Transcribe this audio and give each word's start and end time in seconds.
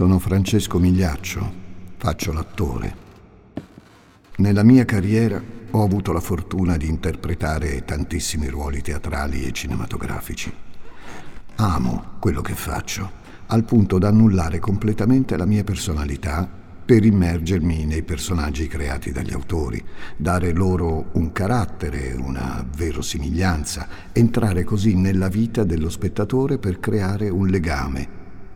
Sono 0.00 0.18
Francesco 0.18 0.78
Migliaccio, 0.78 1.52
faccio 1.98 2.32
l'attore. 2.32 2.96
Nella 4.36 4.62
mia 4.62 4.86
carriera 4.86 5.38
ho 5.72 5.82
avuto 5.82 6.12
la 6.12 6.20
fortuna 6.20 6.78
di 6.78 6.88
interpretare 6.88 7.84
tantissimi 7.84 8.48
ruoli 8.48 8.80
teatrali 8.80 9.44
e 9.44 9.52
cinematografici. 9.52 10.50
Amo 11.56 12.12
quello 12.18 12.40
che 12.40 12.54
faccio, 12.54 13.10
al 13.48 13.64
punto 13.64 13.98
da 13.98 14.08
annullare 14.08 14.58
completamente 14.58 15.36
la 15.36 15.44
mia 15.44 15.64
personalità 15.64 16.48
per 16.82 17.04
immergermi 17.04 17.84
nei 17.84 18.02
personaggi 18.02 18.68
creati 18.68 19.12
dagli 19.12 19.34
autori, 19.34 19.84
dare 20.16 20.52
loro 20.52 21.10
un 21.12 21.30
carattere, 21.30 22.14
una 22.14 22.66
verosimiglianza, 22.74 23.86
entrare 24.12 24.64
così 24.64 24.94
nella 24.94 25.28
vita 25.28 25.62
dello 25.62 25.90
spettatore 25.90 26.56
per 26.56 26.80
creare 26.80 27.28
un 27.28 27.48
legame, 27.48 28.08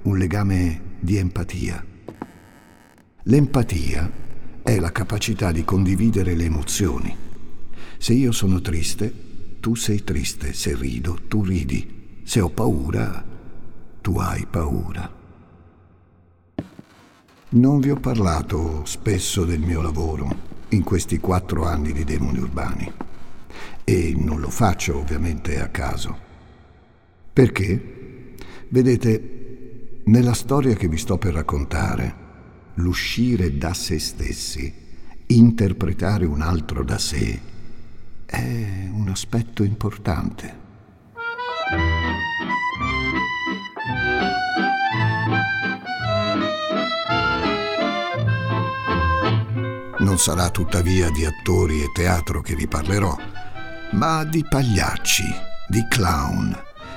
un 0.04 0.16
legame 0.16 0.92
di 1.04 1.18
empatia. 1.18 1.84
L'empatia 3.24 4.10
è 4.62 4.78
la 4.80 4.90
capacità 4.90 5.52
di 5.52 5.62
condividere 5.62 6.34
le 6.34 6.44
emozioni. 6.44 7.14
Se 7.98 8.14
io 8.14 8.32
sono 8.32 8.62
triste, 8.62 9.12
tu 9.60 9.74
sei 9.74 10.02
triste, 10.02 10.54
se 10.54 10.74
rido, 10.74 11.18
tu 11.28 11.44
ridi, 11.44 12.22
se 12.24 12.40
ho 12.40 12.48
paura, 12.48 13.22
tu 14.00 14.18
hai 14.18 14.46
paura. 14.46 15.22
Non 17.50 17.80
vi 17.80 17.90
ho 17.90 17.96
parlato 18.00 18.84
spesso 18.86 19.44
del 19.44 19.60
mio 19.60 19.82
lavoro 19.82 20.52
in 20.70 20.82
questi 20.82 21.18
quattro 21.18 21.66
anni 21.66 21.92
di 21.92 22.04
demoni 22.04 22.38
urbani 22.38 22.92
e 23.84 24.14
non 24.16 24.40
lo 24.40 24.48
faccio 24.48 24.98
ovviamente 24.98 25.60
a 25.60 25.68
caso. 25.68 26.18
Perché? 27.30 28.36
Vedete, 28.68 29.43
nella 30.06 30.34
storia 30.34 30.74
che 30.74 30.88
vi 30.88 30.98
sto 30.98 31.16
per 31.16 31.34
raccontare, 31.34 32.22
l'uscire 32.74 33.56
da 33.56 33.72
se 33.72 33.98
stessi, 33.98 34.72
interpretare 35.26 36.26
un 36.26 36.42
altro 36.42 36.84
da 36.84 36.98
sé, 36.98 37.40
è 38.26 38.88
un 38.90 39.08
aspetto 39.08 39.62
importante. 39.62 40.62
Non 49.98 50.18
sarà 50.18 50.50
tuttavia 50.50 51.08
di 51.10 51.24
attori 51.24 51.80
e 51.80 51.90
teatro 51.94 52.42
che 52.42 52.54
vi 52.54 52.68
parlerò, 52.68 53.16
ma 53.92 54.24
di 54.24 54.44
pagliacci, 54.46 55.24
di 55.66 55.86
clown, 55.88 56.54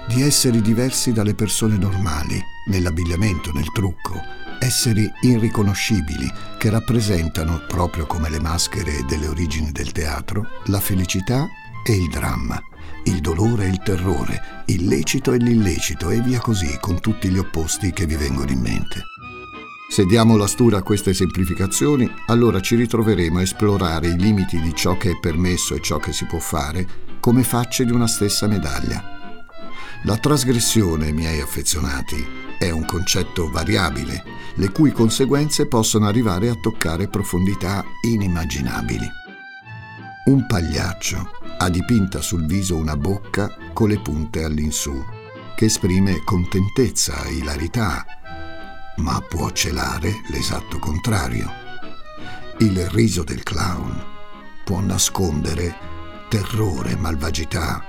di 0.08 0.22
esseri 0.24 0.62
diversi 0.62 1.14
dalle 1.14 1.36
persone 1.36 1.78
normali, 1.78 2.56
nell'abbigliamento, 2.68 3.52
nel 3.52 3.72
trucco, 3.72 4.22
esseri 4.60 5.12
irriconoscibili 5.22 6.32
che 6.58 6.70
rappresentano, 6.70 7.62
proprio 7.68 8.06
come 8.06 8.30
le 8.30 8.40
maschere 8.40 9.04
delle 9.08 9.28
origini 9.28 9.72
del 9.72 9.92
teatro, 9.92 10.46
la 10.66 10.80
felicità 10.80 11.48
e 11.86 11.96
il 11.96 12.10
dramma, 12.10 12.62
il 13.04 13.22
dolore 13.22 13.66
e 13.66 13.70
il 13.70 13.80
terrore, 13.80 14.64
il 14.68 14.88
lecito 14.88 15.34
e 15.34 15.38
l'illecito 15.38 16.10
e 16.10 16.22
via 16.22 16.40
così 16.40 16.78
con 16.80 17.00
tutti 17.00 17.30
gli 17.30 17.38
opposti 17.38 17.92
che 17.92 18.06
vi 18.06 18.16
vengono 18.16 18.52
in 18.52 18.60
mente. 18.60 19.04
Se 19.90 20.06
diamo 20.06 20.36
la 20.36 20.48
stura 20.48 20.80
a 20.80 20.84
queste 20.84 21.14
semplificazioni, 21.14 22.12
allora 22.26 22.60
ci 22.60 22.76
ritroveremo 22.76 23.40
a 23.40 23.42
esplorare 23.42 24.08
i 24.08 24.18
limiti 24.18 24.60
di 24.60 24.76
ciò 24.76 24.98
che 24.98 25.12
è 25.12 25.20
permesso 25.20 25.76
e 25.76 25.82
ciò 25.82 25.98
che 25.98 26.12
si 26.12 26.26
può 26.26 26.40
fare 26.40 26.86
come 27.22 27.44
facce 27.44 27.86
di 27.86 27.94
una 27.94 28.08
stessa 28.08 28.48
medaglia. 28.48 29.17
La 30.04 30.18
trasgressione, 30.18 31.12
miei 31.12 31.42
affezionati, 31.42 32.26
è 32.58 32.70
un 32.70 32.86
concetto 32.86 33.50
variabile, 33.50 34.24
le 34.56 34.70
cui 34.70 34.92
conseguenze 34.92 35.68
possono 35.68 36.08
arrivare 36.08 36.50
a 36.50 36.56
toccare 36.56 37.08
profondità 37.08 37.84
inimmaginabili. 38.02 39.08
Un 40.26 40.46
pagliaccio 40.46 41.32
ha 41.58 41.70
dipinta 41.70 42.22
sul 42.22 42.46
viso 42.46 42.76
una 42.76 42.96
bocca 42.96 43.56
con 43.74 43.90
le 43.90 44.00
punte 44.00 44.44
all'insù, 44.44 45.04
che 45.56 45.66
esprime 45.66 46.24
contentezza, 46.24 47.28
ilarità, 47.28 48.06
ma 48.98 49.22
può 49.22 49.52
celare 49.52 50.22
l'esatto 50.30 50.80
contrario. 50.80 51.50
Il 52.60 52.88
riso 52.90 53.24
del 53.24 53.44
clown 53.44 54.04
può 54.64 54.80
nascondere 54.80 55.76
terrore, 56.30 56.96
malvagità, 56.96 57.84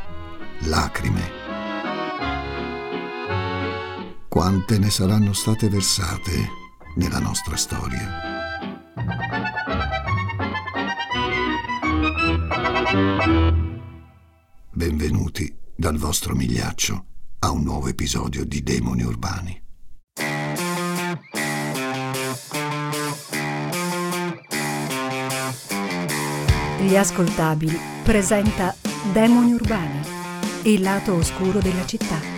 lacrime. 0.61 1.38
Quante 4.39 4.79
ne 4.79 4.89
saranno 4.89 5.33
state 5.33 5.69
versate 5.69 6.49
nella 6.95 7.19
nostra 7.19 7.57
storia? 7.57 8.09
Benvenuti 14.71 15.53
dal 15.75 15.97
vostro 15.97 16.37
migliaccio 16.37 17.05
a 17.41 17.51
un 17.51 17.65
nuovo 17.65 17.89
episodio 17.89 18.45
di 18.45 18.63
Demoni 18.63 19.03
Urbani. 19.03 19.63
Gli 26.81 26.95
ascoltabili 26.95 27.77
presenta 28.05 28.73
Demoni 29.13 29.55
Urbani, 29.55 30.01
il 30.63 30.81
lato 30.81 31.15
oscuro 31.15 31.59
della 31.59 31.85
città. 31.85 32.38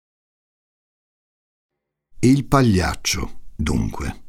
Il 2.23 2.45
pagliaccio, 2.45 3.39
dunque. 3.55 4.21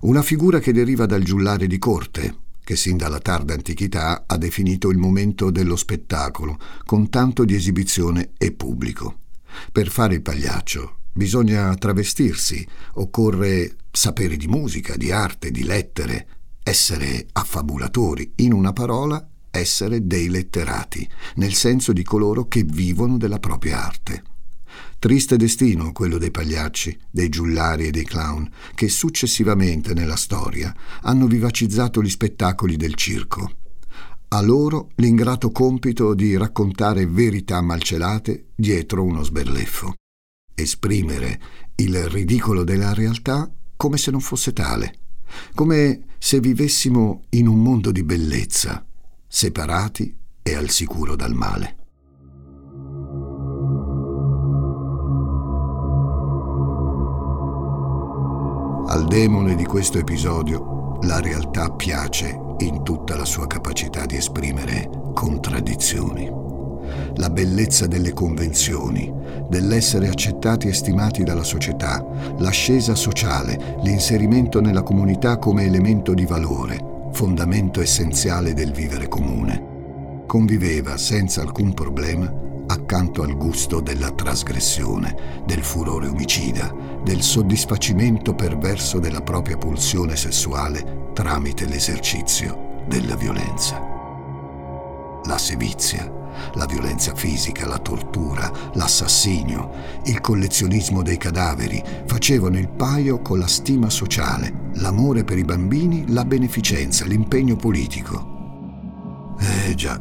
Una 0.00 0.20
figura 0.20 0.58
che 0.58 0.72
deriva 0.72 1.06
dal 1.06 1.22
giullare 1.22 1.68
di 1.68 1.78
corte, 1.78 2.38
che 2.64 2.74
sin 2.74 2.96
dalla 2.96 3.20
tarda 3.20 3.54
antichità 3.54 4.24
ha 4.26 4.36
definito 4.36 4.90
il 4.90 4.98
momento 4.98 5.52
dello 5.52 5.76
spettacolo, 5.76 6.58
con 6.84 7.10
tanto 7.10 7.44
di 7.44 7.54
esibizione 7.54 8.32
e 8.36 8.50
pubblico. 8.50 9.18
Per 9.70 9.90
fare 9.90 10.14
il 10.14 10.22
pagliaccio 10.22 11.02
bisogna 11.12 11.72
travestirsi, 11.76 12.66
occorre 12.94 13.76
sapere 13.92 14.36
di 14.36 14.48
musica, 14.48 14.96
di 14.96 15.12
arte, 15.12 15.52
di 15.52 15.62
lettere, 15.62 16.26
essere 16.64 17.28
affabulatori, 17.30 18.32
in 18.38 18.52
una 18.52 18.72
parola 18.72 19.24
essere 19.52 20.04
dei 20.04 20.28
letterati, 20.28 21.08
nel 21.36 21.54
senso 21.54 21.92
di 21.92 22.02
coloro 22.02 22.48
che 22.48 22.64
vivono 22.64 23.18
della 23.18 23.38
propria 23.38 23.86
arte. 23.86 24.33
Triste 25.04 25.36
destino 25.36 25.92
quello 25.92 26.16
dei 26.16 26.30
pagliacci, 26.30 26.98
dei 27.10 27.28
giullari 27.28 27.88
e 27.88 27.90
dei 27.90 28.04
clown, 28.04 28.50
che 28.74 28.88
successivamente 28.88 29.92
nella 29.92 30.16
storia 30.16 30.74
hanno 31.02 31.26
vivacizzato 31.26 32.02
gli 32.02 32.08
spettacoli 32.08 32.76
del 32.76 32.94
circo. 32.94 33.50
A 34.28 34.40
loro 34.40 34.92
l'ingrato 34.94 35.50
compito 35.50 36.14
di 36.14 36.38
raccontare 36.38 37.04
verità 37.04 37.60
malcelate 37.60 38.52
dietro 38.54 39.04
uno 39.04 39.22
sberleffo. 39.22 39.92
Esprimere 40.54 41.38
il 41.74 42.08
ridicolo 42.08 42.64
della 42.64 42.94
realtà 42.94 43.52
come 43.76 43.98
se 43.98 44.10
non 44.10 44.20
fosse 44.20 44.54
tale, 44.54 45.00
come 45.54 46.04
se 46.16 46.40
vivessimo 46.40 47.24
in 47.32 47.46
un 47.46 47.60
mondo 47.60 47.92
di 47.92 48.02
bellezza, 48.02 48.82
separati 49.28 50.16
e 50.40 50.54
al 50.54 50.70
sicuro 50.70 51.14
dal 51.14 51.34
male. 51.34 51.83
Demone 59.14 59.54
di 59.54 59.64
questo 59.64 59.98
episodio 59.98 60.98
la 61.02 61.20
realtà 61.20 61.70
piace 61.70 62.36
in 62.58 62.82
tutta 62.82 63.14
la 63.14 63.24
sua 63.24 63.46
capacità 63.46 64.06
di 64.06 64.16
esprimere 64.16 64.90
contraddizioni. 65.14 66.28
La 67.14 67.30
bellezza 67.30 67.86
delle 67.86 68.12
convenzioni, 68.12 69.14
dell'essere 69.48 70.08
accettati 70.08 70.66
e 70.66 70.72
stimati 70.72 71.22
dalla 71.22 71.44
società, 71.44 72.04
l'ascesa 72.38 72.96
sociale, 72.96 73.76
l'inserimento 73.82 74.60
nella 74.60 74.82
comunità 74.82 75.38
come 75.38 75.62
elemento 75.62 76.12
di 76.12 76.26
valore, 76.26 77.10
fondamento 77.12 77.80
essenziale 77.80 78.52
del 78.52 78.72
vivere 78.72 79.06
comune. 79.06 80.24
Conviveva 80.26 80.96
senza 80.96 81.40
alcun 81.40 81.72
problema 81.72 82.43
accanto 82.74 83.22
al 83.22 83.36
gusto 83.36 83.80
della 83.80 84.10
trasgressione, 84.10 85.42
del 85.46 85.62
furore 85.62 86.08
omicida, 86.08 86.74
del 87.02 87.22
soddisfacimento 87.22 88.34
perverso 88.34 88.98
della 88.98 89.22
propria 89.22 89.56
pulsione 89.56 90.16
sessuale 90.16 91.10
tramite 91.14 91.66
l'esercizio 91.66 92.82
della 92.86 93.16
violenza. 93.16 93.80
La 95.24 95.38
sevizia, 95.38 96.12
la 96.54 96.66
violenza 96.66 97.14
fisica, 97.14 97.66
la 97.66 97.78
tortura, 97.78 98.50
l'assassinio, 98.74 99.70
il 100.04 100.20
collezionismo 100.20 101.02
dei 101.02 101.16
cadaveri 101.16 101.82
facevano 102.06 102.58
il 102.58 102.68
paio 102.68 103.20
con 103.20 103.38
la 103.38 103.46
stima 103.46 103.88
sociale, 103.88 104.70
l'amore 104.74 105.24
per 105.24 105.38
i 105.38 105.44
bambini, 105.44 106.04
la 106.08 106.24
beneficenza, 106.24 107.04
l'impegno 107.06 107.56
politico. 107.56 108.32
Eh 109.38 109.74
già, 109.74 110.00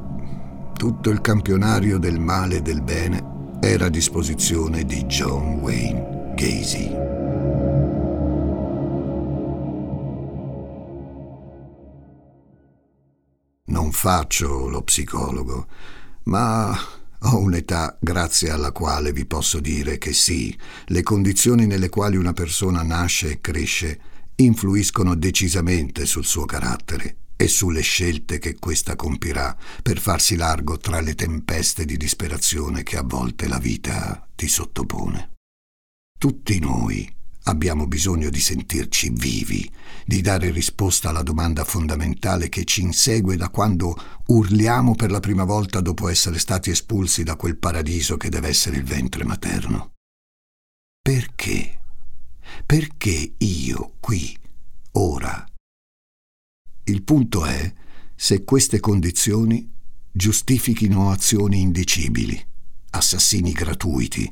tutto 0.83 1.11
il 1.11 1.21
campionario 1.21 1.97
del 1.97 2.19
male 2.19 2.57
e 2.57 2.61
del 2.61 2.81
bene 2.81 3.57
era 3.61 3.85
a 3.85 3.89
disposizione 3.89 4.83
di 4.83 5.05
John 5.05 5.59
Wayne 5.61 6.33
Gacy. 6.35 6.89
Non 13.67 13.93
faccio 13.93 14.67
lo 14.67 14.81
psicologo, 14.81 15.67
ma 16.23 16.77
ho 17.17 17.37
un'età 17.37 17.97
grazie 18.01 18.49
alla 18.49 18.73
quale 18.73 19.13
vi 19.13 19.25
posso 19.25 19.61
dire 19.61 19.97
che 19.97 20.11
sì, 20.11 20.53
le 20.87 21.01
condizioni 21.01 21.65
nelle 21.65 21.87
quali 21.87 22.17
una 22.17 22.33
persona 22.33 22.83
nasce 22.83 23.29
e 23.29 23.39
cresce 23.39 24.01
influiscono 24.35 25.15
decisamente 25.15 26.05
sul 26.05 26.25
suo 26.25 26.43
carattere 26.43 27.19
e 27.35 27.47
sulle 27.47 27.81
scelte 27.81 28.39
che 28.39 28.57
questa 28.57 28.95
compirà 28.95 29.55
per 29.81 29.99
farsi 29.99 30.35
largo 30.35 30.77
tra 30.77 31.01
le 31.01 31.15
tempeste 31.15 31.85
di 31.85 31.97
disperazione 31.97 32.83
che 32.83 32.97
a 32.97 33.03
volte 33.03 33.47
la 33.47 33.59
vita 33.59 34.27
ti 34.35 34.47
sottopone. 34.47 35.31
Tutti 36.17 36.59
noi 36.59 37.11
abbiamo 37.43 37.87
bisogno 37.87 38.29
di 38.29 38.39
sentirci 38.39 39.09
vivi, 39.09 39.69
di 40.05 40.21
dare 40.21 40.51
risposta 40.51 41.09
alla 41.09 41.23
domanda 41.23 41.63
fondamentale 41.63 42.49
che 42.49 42.63
ci 42.63 42.81
insegue 42.81 43.35
da 43.35 43.49
quando 43.49 43.95
urliamo 44.27 44.95
per 44.95 45.11
la 45.11 45.19
prima 45.19 45.43
volta 45.43 45.81
dopo 45.81 46.07
essere 46.07 46.39
stati 46.39 46.69
espulsi 46.69 47.23
da 47.23 47.35
quel 47.35 47.57
paradiso 47.57 48.17
che 48.17 48.29
deve 48.29 48.47
essere 48.47 48.77
il 48.77 48.83
ventre 48.83 49.25
materno. 49.25 49.91
Perché? 51.01 51.79
Perché 52.65 53.33
io 53.37 53.93
qui, 53.99 54.37
ora? 54.93 55.45
Il 56.85 57.03
punto 57.03 57.45
è 57.45 57.73
se 58.13 58.43
queste 58.43 58.81
condizioni 58.81 59.71
giustifichino 60.11 61.11
azioni 61.11 61.61
indicibili, 61.61 62.37
assassini 62.91 63.53
gratuiti, 63.53 64.31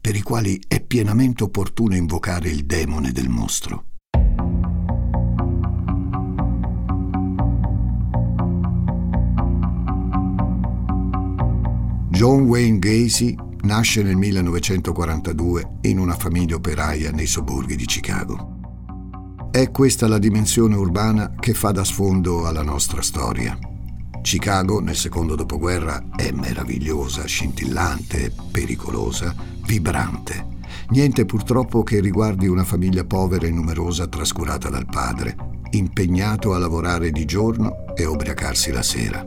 per 0.00 0.16
i 0.16 0.22
quali 0.22 0.58
è 0.66 0.80
pienamente 0.80 1.42
opportuno 1.42 1.94
invocare 1.94 2.48
il 2.48 2.64
demone 2.64 3.12
del 3.12 3.28
mostro. 3.28 3.84
John 12.08 12.42
Wayne 12.44 12.78
Gacy 12.78 13.36
nasce 13.62 14.02
nel 14.02 14.16
1942 14.16 15.78
in 15.82 15.98
una 15.98 16.14
famiglia 16.14 16.56
operaia 16.56 17.10
nei 17.10 17.26
sobborghi 17.26 17.76
di 17.76 17.84
Chicago. 17.84 18.59
È 19.52 19.72
questa 19.72 20.06
la 20.06 20.18
dimensione 20.18 20.76
urbana 20.76 21.34
che 21.40 21.54
fa 21.54 21.72
da 21.72 21.82
sfondo 21.82 22.46
alla 22.46 22.62
nostra 22.62 23.02
storia. 23.02 23.58
Chicago 24.22 24.78
nel 24.78 24.94
secondo 24.94 25.34
dopoguerra 25.34 26.04
è 26.14 26.30
meravigliosa, 26.30 27.24
scintillante, 27.26 28.32
pericolosa, 28.52 29.34
vibrante. 29.66 30.46
Niente 30.90 31.24
purtroppo 31.24 31.82
che 31.82 31.98
riguardi 31.98 32.46
una 32.46 32.62
famiglia 32.62 33.04
povera 33.04 33.48
e 33.48 33.50
numerosa 33.50 34.06
trascurata 34.06 34.68
dal 34.68 34.86
padre, 34.86 35.34
impegnato 35.70 36.54
a 36.54 36.58
lavorare 36.58 37.10
di 37.10 37.24
giorno 37.24 37.92
e 37.96 38.04
ubriacarsi 38.04 38.70
la 38.70 38.82
sera. 38.82 39.26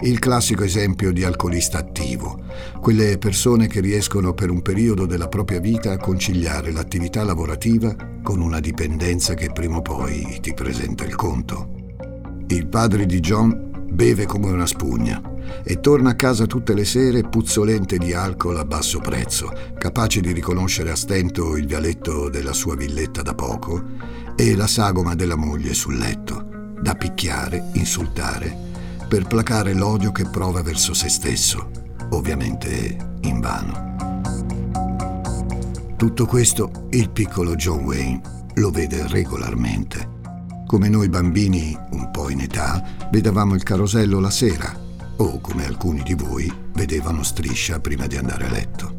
Il 0.00 0.18
classico 0.18 0.62
esempio 0.62 1.10
di 1.10 1.24
alcolista 1.24 1.78
attivo, 1.78 2.42
quelle 2.80 3.16
persone 3.16 3.66
che 3.66 3.80
riescono 3.80 4.34
per 4.34 4.50
un 4.50 4.60
periodo 4.60 5.06
della 5.06 5.28
propria 5.28 5.58
vita 5.58 5.92
a 5.92 5.96
conciliare 5.96 6.70
l'attività 6.70 7.24
lavorativa 7.24 7.96
con 8.22 8.40
una 8.40 8.60
dipendenza 8.60 9.32
che 9.32 9.50
prima 9.52 9.78
o 9.78 9.82
poi 9.82 10.38
ti 10.42 10.52
presenta 10.52 11.04
il 11.04 11.14
conto. 11.14 11.70
Il 12.48 12.66
padre 12.66 13.06
di 13.06 13.20
John 13.20 13.86
beve 13.90 14.26
come 14.26 14.50
una 14.50 14.66
spugna 14.66 15.22
e 15.64 15.80
torna 15.80 16.10
a 16.10 16.14
casa 16.14 16.44
tutte 16.44 16.74
le 16.74 16.84
sere 16.84 17.22
puzzolente 17.22 17.96
di 17.96 18.12
alcol 18.12 18.58
a 18.58 18.64
basso 18.66 18.98
prezzo, 18.98 19.50
capace 19.78 20.20
di 20.20 20.32
riconoscere 20.32 20.90
a 20.90 20.96
stento 20.96 21.56
il 21.56 21.66
vialetto 21.66 22.28
della 22.28 22.52
sua 22.52 22.76
villetta 22.76 23.22
da 23.22 23.34
poco 23.34 23.82
e 24.36 24.54
la 24.54 24.66
sagoma 24.66 25.14
della 25.14 25.36
moglie 25.36 25.72
sul 25.72 25.96
letto, 25.96 26.74
da 26.78 26.94
picchiare, 26.94 27.70
insultare, 27.72 28.65
per 29.08 29.26
placare 29.26 29.74
l'odio 29.74 30.12
che 30.12 30.24
prova 30.24 30.62
verso 30.62 30.94
se 30.94 31.08
stesso, 31.08 31.70
ovviamente 32.10 32.96
invano. 33.22 33.94
Tutto 35.96 36.26
questo 36.26 36.88
il 36.90 37.10
piccolo 37.10 37.54
John 37.54 37.84
Wayne 37.84 38.20
lo 38.54 38.70
vede 38.70 39.06
regolarmente 39.08 40.14
come 40.66 40.88
noi 40.88 41.08
bambini, 41.08 41.78
un 41.92 42.10
po' 42.10 42.28
in 42.28 42.40
età, 42.40 42.82
vedevamo 43.12 43.54
il 43.54 43.62
carosello 43.62 44.18
la 44.18 44.30
sera, 44.30 44.76
o 45.18 45.40
come 45.40 45.64
alcuni 45.64 46.02
di 46.02 46.14
voi 46.14 46.52
vedevano 46.72 47.22
striscia 47.22 47.78
prima 47.78 48.08
di 48.08 48.16
andare 48.16 48.46
a 48.46 48.50
letto. 48.50 48.94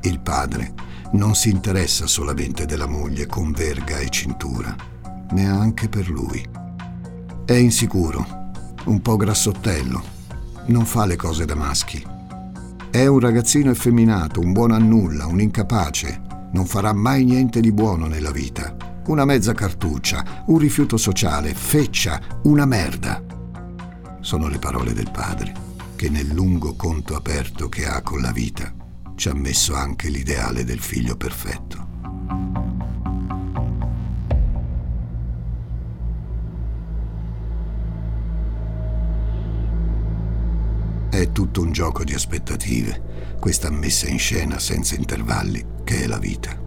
Il 0.00 0.20
padre 0.20 0.72
non 1.12 1.34
si 1.34 1.50
interessa 1.50 2.06
solamente 2.06 2.64
della 2.64 2.86
moglie 2.86 3.26
con 3.26 3.52
verga 3.52 3.98
e 3.98 4.08
cintura, 4.08 4.74
neanche 5.32 5.90
per 5.90 6.08
lui. 6.08 6.42
È 7.44 7.52
insicuro, 7.52 8.35
un 8.86 9.00
po' 9.00 9.16
grassottello, 9.16 10.02
non 10.66 10.84
fa 10.84 11.06
le 11.06 11.16
cose 11.16 11.44
da 11.44 11.54
maschi. 11.54 12.04
È 12.90 13.06
un 13.06 13.20
ragazzino 13.20 13.70
effeminato, 13.70 14.40
un 14.40 14.52
buono 14.52 14.74
a 14.74 14.78
nulla, 14.78 15.26
un 15.26 15.40
incapace, 15.40 16.22
non 16.52 16.66
farà 16.66 16.92
mai 16.92 17.24
niente 17.24 17.60
di 17.60 17.72
buono 17.72 18.06
nella 18.06 18.32
vita 18.32 18.86
una 19.06 19.24
mezza 19.24 19.52
cartuccia, 19.52 20.44
un 20.46 20.58
rifiuto 20.58 20.96
sociale, 20.96 21.54
feccia, 21.54 22.20
una 22.44 22.64
merda. 22.64 23.22
Sono 24.20 24.48
le 24.48 24.58
parole 24.58 24.92
del 24.92 25.10
padre, 25.10 25.52
che 25.94 26.08
nel 26.08 26.28
lungo 26.32 26.74
conto 26.74 27.14
aperto 27.14 27.68
che 27.68 27.86
ha 27.86 28.02
con 28.02 28.20
la 28.20 28.32
vita 28.32 28.74
ci 29.14 29.28
ha 29.28 29.34
messo 29.34 29.74
anche 29.74 30.08
l'ideale 30.08 30.64
del 30.64 30.80
figlio 30.80 31.16
perfetto. 31.16 31.85
Tutto 41.36 41.60
un 41.60 41.70
gioco 41.70 42.02
di 42.02 42.14
aspettative, 42.14 43.36
questa 43.38 43.68
messa 43.68 44.08
in 44.08 44.18
scena 44.18 44.58
senza 44.58 44.94
intervalli 44.94 45.62
che 45.84 46.04
è 46.04 46.06
la 46.06 46.18
vita 46.18 46.64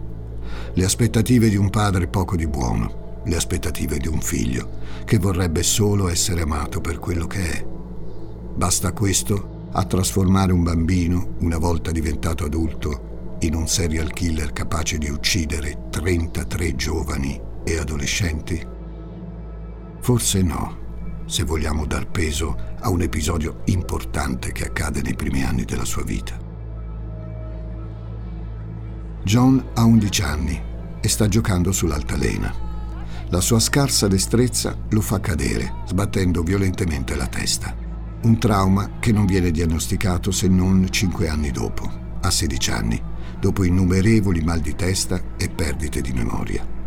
le 0.74 0.84
aspettative 0.84 1.48
di 1.48 1.56
un 1.56 1.68
padre 1.68 2.06
poco 2.06 2.36
di 2.36 2.46
buono, 2.46 3.22
le 3.24 3.36
aspettative 3.36 3.98
di 3.98 4.06
un 4.06 4.20
figlio 4.20 4.78
che 5.04 5.18
vorrebbe 5.18 5.62
solo 5.62 6.08
essere 6.08 6.42
amato 6.42 6.80
per 6.80 6.98
quello 6.98 7.26
che 7.26 7.50
è. 7.50 7.66
Basta 7.66 8.92
questo 8.92 9.68
a 9.72 9.84
trasformare 9.84 10.52
un 10.52 10.62
bambino, 10.62 11.34
una 11.40 11.58
volta 11.58 11.90
diventato 11.90 12.44
adulto, 12.44 13.38
in 13.40 13.54
un 13.54 13.66
serial 13.66 14.12
killer 14.12 14.52
capace 14.52 14.98
di 14.98 15.08
uccidere 15.08 15.88
33 15.90 16.76
giovani 16.76 17.40
e 17.64 17.78
adolescenti? 17.78 18.64
Forse 20.00 20.42
no, 20.42 20.78
se 21.30 21.44
vogliamo 21.44 21.86
dar 21.86 22.08
peso 22.08 22.74
a 22.80 22.90
un 22.90 23.02
episodio 23.02 23.60
importante 23.66 24.50
che 24.50 24.64
accade 24.64 25.00
nei 25.00 25.14
primi 25.14 25.44
anni 25.44 25.64
della 25.64 25.84
sua 25.84 26.02
vita. 26.02 26.36
John 29.22 29.64
ha 29.74 29.84
11 29.84 30.22
anni 30.22 30.60
e 31.00 31.08
sta 31.08 31.28
giocando 31.28 31.70
sull'altalena. 31.70 32.52
La 33.28 33.40
sua 33.40 33.60
scarsa 33.60 34.08
destrezza 34.08 34.76
lo 34.88 35.00
fa 35.00 35.20
cadere, 35.20 35.74
sbattendo 35.86 36.42
violentemente 36.42 37.14
la 37.14 37.28
testa. 37.28 37.76
Un 38.22 38.38
trauma 38.40 38.98
che 38.98 39.12
non 39.12 39.24
viene 39.24 39.52
diagnosticato 39.52 40.32
se 40.32 40.48
non 40.48 40.88
5 40.90 41.28
anni 41.28 41.52
dopo, 41.52 41.88
a 42.22 42.28
16 42.28 42.70
anni, 42.72 43.00
dopo 43.38 43.62
innumerevoli 43.62 44.40
mal 44.40 44.58
di 44.58 44.74
testa 44.74 45.22
e 45.36 45.48
perdite 45.48 46.00
di 46.00 46.12
memoria. 46.12 46.79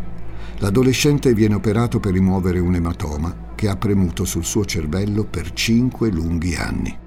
L'adolescente 0.64 1.34
viene 1.34 1.56
operato 1.56 2.00
per 2.00 2.14
rimuovere 2.14 2.58
un 2.58 2.74
ematoma 2.74 3.52
che 3.54 3.68
ha 3.68 3.76
premuto 3.76 4.24
sul 4.24 4.46
suo 4.46 4.64
cervello 4.64 5.24
per 5.24 5.52
5 5.52 6.10
lunghi 6.10 6.54
anni. 6.54 6.98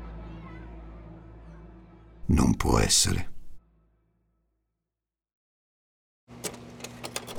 Non 2.27 2.55
può 2.55 2.77
essere. 2.77 3.31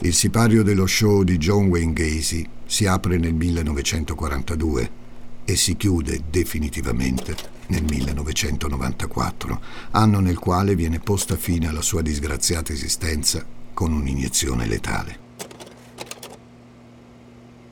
Il 0.01 0.13
sipario 0.13 0.65
dello 0.65 0.87
show 0.87 1.23
di 1.23 1.39
John 1.39 1.69
Wayne 1.69 1.93
Gacy 1.93 2.45
si 2.67 2.85
apre 2.87 3.17
nel 3.17 3.35
1942 3.35 4.91
e 5.45 5.55
si 5.55 5.77
chiude 5.77 6.25
definitivamente 6.29 7.37
nel 7.69 7.85
1994, 7.85 9.61
anno 9.93 10.19
nel 10.19 10.41
quale 10.41 10.75
viene 10.75 10.99
posta 10.99 11.37
fine 11.37 11.69
alla 11.69 11.83
sua 11.83 12.03
disgraziata 12.03 12.73
esistenza 12.73 13.47
con 13.73 13.93
un'iniezione 13.93 14.67
letale. 14.67 15.27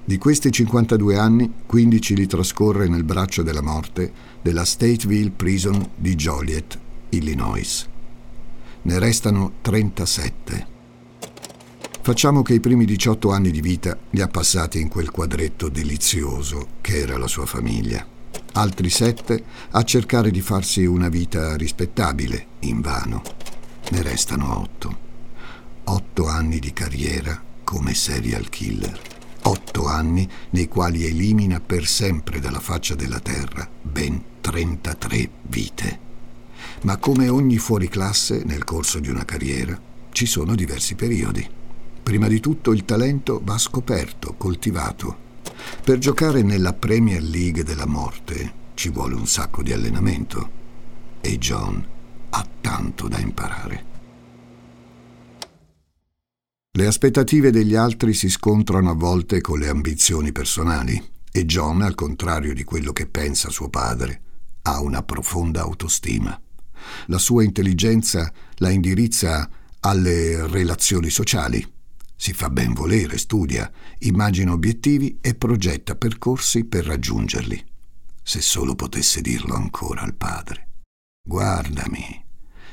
Di 0.08 0.18
questi 0.18 0.52
52 0.52 1.18
anni, 1.18 1.52
15 1.66 2.14
li 2.14 2.28
trascorre 2.28 2.86
nel 2.86 3.02
braccio 3.02 3.42
della 3.42 3.60
morte 3.60 4.12
della 4.40 4.64
Stateville 4.64 5.32
Prison 5.32 5.84
di 5.96 6.14
Joliet, 6.14 6.78
Illinois. 7.08 7.88
Ne 8.82 8.98
restano 9.00 9.54
37. 9.62 10.66
Facciamo 12.02 12.42
che 12.42 12.54
i 12.54 12.60
primi 12.60 12.84
18 12.84 13.32
anni 13.32 13.50
di 13.50 13.60
vita 13.60 13.98
li 14.10 14.20
ha 14.20 14.28
passati 14.28 14.80
in 14.80 14.86
quel 14.86 15.10
quadretto 15.10 15.68
delizioso 15.68 16.68
che 16.82 16.98
era 16.98 17.18
la 17.18 17.26
sua 17.26 17.46
famiglia. 17.46 18.06
Altri 18.52 18.90
sette 18.90 19.42
a 19.70 19.82
cercare 19.82 20.30
di 20.30 20.40
farsi 20.40 20.84
una 20.84 21.08
vita 21.08 21.56
rispettabile, 21.56 22.46
invano. 22.60 23.22
Ne 23.90 24.02
restano 24.02 24.60
otto. 24.60 24.98
Otto 25.82 26.28
anni 26.28 26.60
di 26.60 26.72
carriera 26.72 27.42
come 27.64 27.92
serial 27.92 28.48
killer. 28.48 29.15
Otto 29.48 29.86
anni 29.86 30.28
nei 30.50 30.66
quali 30.66 31.06
elimina 31.06 31.60
per 31.60 31.86
sempre 31.86 32.40
dalla 32.40 32.58
faccia 32.58 32.96
della 32.96 33.20
terra 33.20 33.68
ben 33.80 34.20
33 34.40 35.30
vite. 35.42 35.98
Ma 36.82 36.96
come 36.96 37.28
ogni 37.28 37.56
fuoriclasse 37.56 38.42
nel 38.44 38.64
corso 38.64 38.98
di 38.98 39.08
una 39.08 39.24
carriera, 39.24 39.80
ci 40.10 40.26
sono 40.26 40.56
diversi 40.56 40.96
periodi. 40.96 41.48
Prima 42.02 42.26
di 42.26 42.40
tutto 42.40 42.72
il 42.72 42.84
talento 42.84 43.40
va 43.44 43.56
scoperto, 43.56 44.34
coltivato. 44.36 45.16
Per 45.84 45.98
giocare 45.98 46.42
nella 46.42 46.72
Premier 46.72 47.22
League 47.22 47.62
della 47.62 47.86
morte 47.86 48.52
ci 48.74 48.88
vuole 48.88 49.14
un 49.14 49.28
sacco 49.28 49.62
di 49.62 49.72
allenamento 49.72 50.50
e 51.20 51.38
John 51.38 51.86
ha 52.30 52.46
tanto 52.60 53.06
da 53.06 53.18
imparare. 53.20 53.95
Le 56.76 56.86
aspettative 56.86 57.50
degli 57.50 57.74
altri 57.74 58.12
si 58.12 58.28
scontrano 58.28 58.90
a 58.90 58.94
volte 58.94 59.40
con 59.40 59.58
le 59.58 59.68
ambizioni 59.68 60.30
personali 60.30 61.02
e 61.32 61.46
John, 61.46 61.80
al 61.80 61.94
contrario 61.94 62.52
di 62.52 62.64
quello 62.64 62.92
che 62.92 63.06
pensa 63.06 63.48
suo 63.48 63.70
padre, 63.70 64.20
ha 64.60 64.82
una 64.82 65.02
profonda 65.02 65.62
autostima. 65.62 66.38
La 67.06 67.16
sua 67.16 67.44
intelligenza 67.44 68.30
la 68.56 68.68
indirizza 68.68 69.48
alle 69.80 70.46
relazioni 70.48 71.08
sociali 71.08 71.66
si 72.14 72.34
fa 72.34 72.50
ben 72.50 72.74
volere, 72.74 73.16
studia, 73.16 73.72
immagina 74.00 74.52
obiettivi 74.52 75.16
e 75.22 75.34
progetta 75.34 75.96
percorsi 75.96 76.64
per 76.64 76.84
raggiungerli. 76.84 77.64
Se 78.22 78.42
solo 78.42 78.74
potesse 78.74 79.22
dirlo 79.22 79.54
ancora 79.54 80.02
al 80.02 80.14
padre. 80.14 80.68
Guardami, 81.26 82.22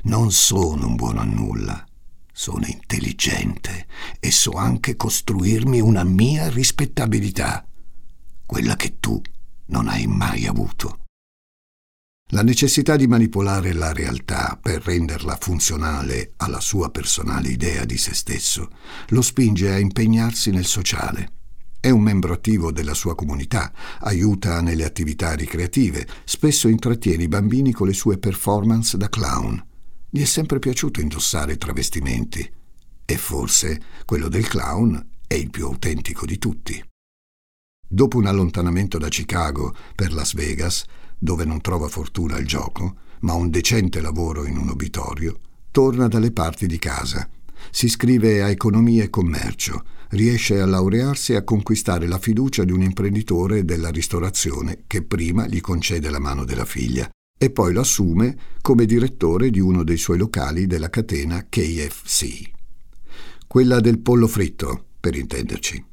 non 0.03 0.29
sono 0.33 0.87
un 0.87 0.95
buono 0.95 1.21
a 1.21 1.25
nulla. 1.25 1.85
Sono 2.35 2.65
intelligente 2.65 3.85
e 4.19 4.31
so 4.31 4.53
anche 4.53 4.95
costruirmi 4.95 5.79
una 5.79 6.03
mia 6.03 6.49
rispettabilità, 6.49 7.63
quella 8.43 8.75
che 8.75 8.97
tu 8.99 9.21
non 9.67 9.87
hai 9.87 10.07
mai 10.07 10.47
avuto. 10.47 10.97
La 12.31 12.41
necessità 12.41 12.95
di 12.95 13.05
manipolare 13.05 13.73
la 13.73 13.93
realtà 13.93 14.57
per 14.59 14.81
renderla 14.83 15.37
funzionale 15.39 16.33
alla 16.37 16.59
sua 16.59 16.89
personale 16.89 17.49
idea 17.49 17.85
di 17.85 17.97
se 17.97 18.15
stesso 18.15 18.69
lo 19.09 19.21
spinge 19.21 19.71
a 19.71 19.77
impegnarsi 19.77 20.49
nel 20.49 20.65
sociale. 20.65 21.33
È 21.79 21.91
un 21.91 22.01
membro 22.01 22.33
attivo 22.33 22.71
della 22.71 22.95
sua 22.95 23.13
comunità, 23.13 23.71
aiuta 23.99 24.59
nelle 24.61 24.85
attività 24.85 25.33
ricreative, 25.33 26.07
spesso 26.23 26.67
intrattiene 26.67 27.23
i 27.23 27.27
bambini 27.27 27.71
con 27.71 27.85
le 27.85 27.93
sue 27.93 28.17
performance 28.17 28.97
da 28.97 29.09
clown. 29.09 29.63
Gli 30.15 30.21
è 30.21 30.25
sempre 30.25 30.59
piaciuto 30.59 31.01
indossare 31.01 31.57
travestimenti 31.57 32.47
e 33.03 33.17
forse 33.17 33.81
quello 34.05 34.27
del 34.27 34.47
clown 34.47 35.03
è 35.25 35.33
il 35.33 35.49
più 35.49 35.65
autentico 35.65 36.27
di 36.27 36.37
tutti. 36.37 36.79
Dopo 37.87 38.17
un 38.17 38.27
allontanamento 38.27 38.99
da 38.99 39.07
Chicago 39.07 39.75
per 39.95 40.13
Las 40.13 40.35
Vegas, 40.35 40.85
dove 41.17 41.45
non 41.45 41.61
trova 41.61 41.87
fortuna 41.87 42.35
al 42.35 42.45
gioco, 42.45 42.97
ma 43.21 43.33
un 43.33 43.49
decente 43.49 44.01
lavoro 44.01 44.45
in 44.45 44.57
un 44.57 44.69
obitorio, 44.69 45.39
torna 45.71 46.07
dalle 46.07 46.31
parti 46.31 46.67
di 46.67 46.77
casa. 46.77 47.27
Si 47.71 47.85
iscrive 47.87 48.43
a 48.43 48.51
economia 48.51 49.01
e 49.01 49.09
commercio, 49.09 49.83
riesce 50.09 50.61
a 50.61 50.67
laurearsi 50.67 51.31
e 51.31 51.37
a 51.37 51.43
conquistare 51.43 52.05
la 52.05 52.19
fiducia 52.19 52.63
di 52.63 52.71
un 52.71 52.83
imprenditore 52.83 53.65
della 53.65 53.89
ristorazione 53.89 54.83
che 54.85 55.01
prima 55.01 55.47
gli 55.47 55.59
concede 55.59 56.11
la 56.11 56.19
mano 56.19 56.45
della 56.45 56.65
figlia 56.65 57.09
e 57.43 57.51
poi 57.51 57.73
lo 57.73 57.81
assume 57.81 58.37
come 58.61 58.85
direttore 58.85 59.49
di 59.49 59.59
uno 59.59 59.83
dei 59.83 59.97
suoi 59.97 60.17
locali 60.17 60.65
della 60.65 60.89
catena 60.89 61.45
KFC. 61.49 62.51
Quella 63.45 63.81
del 63.81 63.99
pollo 63.99 64.27
fritto, 64.29 64.85
per 64.97 65.17
intenderci. 65.17 65.85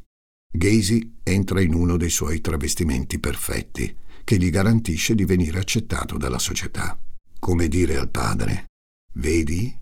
Gacy 0.49 1.16
entra 1.25 1.61
in 1.61 1.75
uno 1.75 1.97
dei 1.97 2.09
suoi 2.09 2.40
travestimenti 2.40 3.19
perfetti 3.19 3.92
che 4.23 4.37
gli 4.37 4.49
garantisce 4.49 5.16
di 5.16 5.25
venire 5.25 5.59
accettato 5.59 6.16
dalla 6.19 6.38
società. 6.38 6.97
Come 7.40 7.66
dire 7.66 7.97
al 7.97 8.11
padre, 8.11 8.66
vedi, 9.14 9.76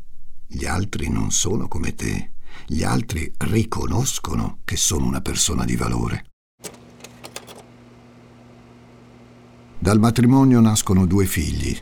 gli 0.47 0.65
altri 0.65 1.11
non 1.11 1.31
sono 1.31 1.69
come 1.69 1.95
te, 1.95 2.31
gli 2.67 2.83
altri 2.83 3.31
riconoscono 3.37 4.61
che 4.65 4.77
sono 4.77 5.05
una 5.05 5.21
persona 5.21 5.67
di 5.67 5.77
valore. 5.77 6.28
Dal 9.88 10.00
matrimonio 10.00 10.61
nascono 10.61 11.07
due 11.07 11.25
figli, 11.25 11.75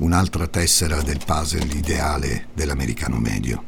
un'altra 0.00 0.46
tessera 0.46 1.00
del 1.00 1.20
puzzle 1.24 1.72
ideale 1.72 2.48
dell'americano 2.52 3.16
medio. 3.16 3.64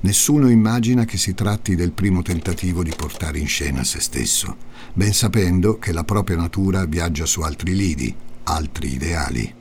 Nessuno 0.00 0.48
immagina 0.48 1.04
che 1.04 1.18
si 1.18 1.34
tratti 1.34 1.74
del 1.74 1.92
primo 1.92 2.22
tentativo 2.22 2.82
di 2.82 2.94
portare 2.96 3.38
in 3.38 3.46
scena 3.46 3.84
se 3.84 4.00
stesso, 4.00 4.56
ben 4.94 5.12
sapendo 5.12 5.78
che 5.78 5.92
la 5.92 6.04
propria 6.04 6.38
natura 6.38 6.86
viaggia 6.86 7.26
su 7.26 7.42
altri 7.42 7.76
lidi, 7.76 8.16
altri 8.44 8.94
ideali. 8.94 9.54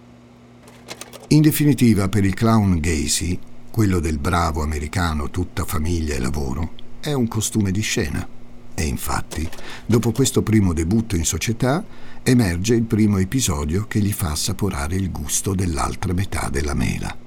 In 1.28 1.42
definitiva, 1.42 2.08
per 2.08 2.24
il 2.24 2.36
clown 2.36 2.80
Gacy, 2.80 3.38
quello 3.70 4.00
del 4.00 4.18
bravo 4.18 4.64
americano 4.64 5.30
tutta 5.30 5.66
famiglia 5.66 6.16
e 6.16 6.20
lavoro, 6.20 6.72
è 7.02 7.12
un 7.12 7.28
costume 7.28 7.72
di 7.72 7.82
scena. 7.82 8.37
E 8.80 8.86
infatti, 8.86 9.50
dopo 9.88 10.12
questo 10.12 10.44
primo 10.44 10.72
debutto 10.72 11.16
in 11.16 11.26
società, 11.26 11.84
emerge 12.22 12.76
il 12.76 12.84
primo 12.84 13.18
episodio 13.18 13.88
che 13.88 13.98
gli 13.98 14.14
fa 14.14 14.30
assaporare 14.30 14.96
il 14.96 15.10
gusto 15.10 15.56
dell'altra 15.56 16.14
metà 16.14 16.48
della 16.52 16.76
mela. 16.76 17.18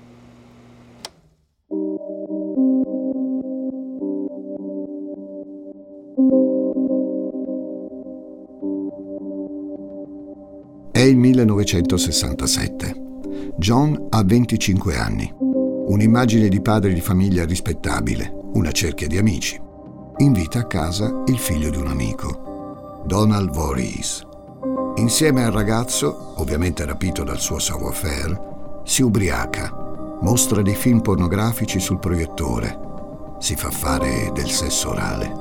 È 10.92 11.00
il 11.00 11.16
1967. 11.16 13.08
John 13.56 14.06
ha 14.10 14.22
25 14.22 14.96
anni. 14.96 15.28
Un'immagine 15.36 16.48
di 16.48 16.60
padre 16.60 16.92
di 16.92 17.00
famiglia 17.00 17.44
rispettabile, 17.44 18.32
una 18.52 18.70
cerchia 18.70 19.08
di 19.08 19.18
amici. 19.18 19.69
Invita 20.20 20.58
a 20.58 20.66
casa 20.66 21.22
il 21.28 21.38
figlio 21.38 21.70
di 21.70 21.78
un 21.78 21.86
amico, 21.86 23.02
Donald 23.06 23.50
Voorhees. 23.52 24.26
Insieme 24.96 25.44
al 25.44 25.50
ragazzo, 25.50 26.34
ovviamente 26.36 26.84
rapito 26.84 27.24
dal 27.24 27.38
suo 27.38 27.58
savoir-faire, 27.58 28.82
si 28.84 29.00
ubriaca, 29.00 29.72
mostra 30.20 30.60
dei 30.60 30.74
film 30.74 31.00
pornografici 31.00 31.80
sul 31.80 31.98
proiettore, 31.98 32.78
si 33.38 33.56
fa 33.56 33.70
fare 33.70 34.30
del 34.34 34.50
sesso 34.50 34.90
orale. 34.90 35.32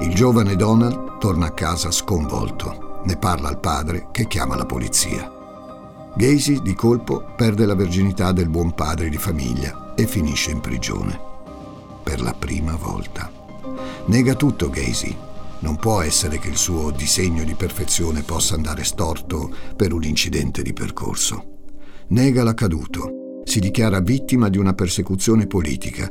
Il 0.00 0.14
giovane 0.14 0.56
Donald 0.56 1.18
torna 1.18 1.48
a 1.48 1.52
casa 1.52 1.90
sconvolto. 1.90 3.00
Ne 3.04 3.18
parla 3.18 3.48
al 3.48 3.60
padre 3.60 4.06
che 4.10 4.26
chiama 4.26 4.56
la 4.56 4.64
polizia. 4.64 5.30
Gacy 6.14 6.62
di 6.62 6.72
colpo 6.72 7.22
perde 7.36 7.66
la 7.66 7.74
verginità 7.74 8.32
del 8.32 8.48
buon 8.48 8.72
padre 8.72 9.10
di 9.10 9.18
famiglia 9.18 9.92
e 9.94 10.06
finisce 10.06 10.50
in 10.50 10.60
prigione. 10.60 11.31
Per 12.02 12.20
la 12.20 12.34
prima 12.34 12.76
volta. 12.76 13.30
Nega 14.06 14.34
tutto 14.34 14.68
Gacy. 14.68 15.16
Non 15.60 15.76
può 15.76 16.00
essere 16.00 16.38
che 16.38 16.48
il 16.48 16.56
suo 16.56 16.90
disegno 16.90 17.44
di 17.44 17.54
perfezione 17.54 18.22
possa 18.22 18.54
andare 18.54 18.84
storto 18.84 19.50
per 19.76 19.92
un 19.92 20.02
incidente 20.02 20.62
di 20.62 20.72
percorso. 20.72 21.58
Nega 22.08 22.42
l'accaduto. 22.42 23.40
Si 23.44 23.60
dichiara 23.60 24.00
vittima 24.00 24.48
di 24.48 24.58
una 24.58 24.72
persecuzione 24.72 25.46
politica 25.46 26.08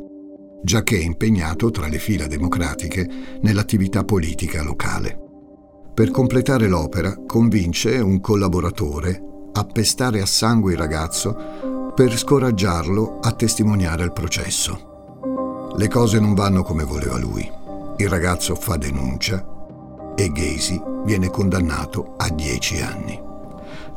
giacché 0.63 0.97
è 0.97 1.03
impegnato 1.03 1.71
tra 1.71 1.87
le 1.87 1.97
fila 1.97 2.27
democratiche 2.27 3.07
nell'attività 3.41 4.03
politica 4.03 4.61
locale. 4.61 5.17
Per 5.93 6.11
completare 6.11 6.67
l'opera 6.67 7.15
convince 7.25 7.97
un 7.97 8.21
collaboratore 8.21 9.21
a 9.53 9.65
pestare 9.65 10.21
a 10.21 10.25
sangue 10.25 10.73
il 10.73 10.77
ragazzo 10.77 11.91
per 11.93 12.17
scoraggiarlo 12.17 13.19
a 13.19 13.33
testimoniare 13.33 14.03
il 14.03 14.13
processo. 14.13 14.90
Le 15.73 15.87
cose 15.87 16.19
non 16.19 16.33
vanno 16.33 16.63
come 16.63 16.83
voleva 16.83 17.17
lui. 17.17 17.49
Il 17.97 18.09
ragazzo 18.09 18.55
fa 18.55 18.75
denuncia 18.77 19.45
e 20.15 20.29
Gacy 20.29 20.81
viene 21.05 21.29
condannato 21.29 22.15
a 22.17 22.29
10 22.29 22.81
anni. 22.81 23.19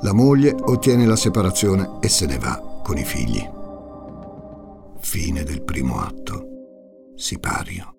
La 0.00 0.12
moglie 0.12 0.54
ottiene 0.54 1.04
la 1.04 1.16
separazione 1.16 1.98
e 2.00 2.08
se 2.08 2.26
ne 2.26 2.38
va 2.38 2.80
con 2.82 2.96
i 2.96 3.04
figli. 3.04 3.42
Fine 4.98 5.42
del 5.42 5.62
primo 5.62 6.00
atto. 6.00 6.46
Sipario. 7.16 7.94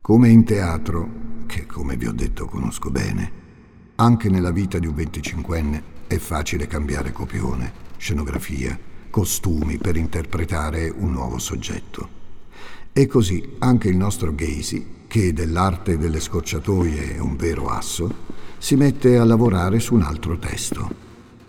Come 0.00 0.28
in 0.28 0.44
teatro, 0.44 1.23
come 1.74 1.96
vi 1.96 2.06
ho 2.06 2.12
detto 2.12 2.46
conosco 2.46 2.88
bene, 2.88 3.32
anche 3.96 4.30
nella 4.30 4.52
vita 4.52 4.78
di 4.78 4.86
un 4.86 4.94
venticinquenne 4.94 5.82
è 6.06 6.18
facile 6.18 6.68
cambiare 6.68 7.10
copione, 7.10 7.72
scenografia, 7.96 8.78
costumi 9.10 9.76
per 9.78 9.96
interpretare 9.96 10.88
un 10.88 11.10
nuovo 11.10 11.38
soggetto. 11.38 12.08
E 12.92 13.08
così 13.08 13.56
anche 13.58 13.88
il 13.88 13.96
nostro 13.96 14.32
Gacy, 14.32 14.86
che 15.08 15.32
dell'arte 15.32 15.98
delle 15.98 16.20
scorciatoie 16.20 17.16
è 17.16 17.18
un 17.18 17.34
vero 17.34 17.66
asso, 17.66 18.08
si 18.56 18.76
mette 18.76 19.18
a 19.18 19.24
lavorare 19.24 19.80
su 19.80 19.94
un 19.94 20.02
altro 20.02 20.38
testo, 20.38 20.88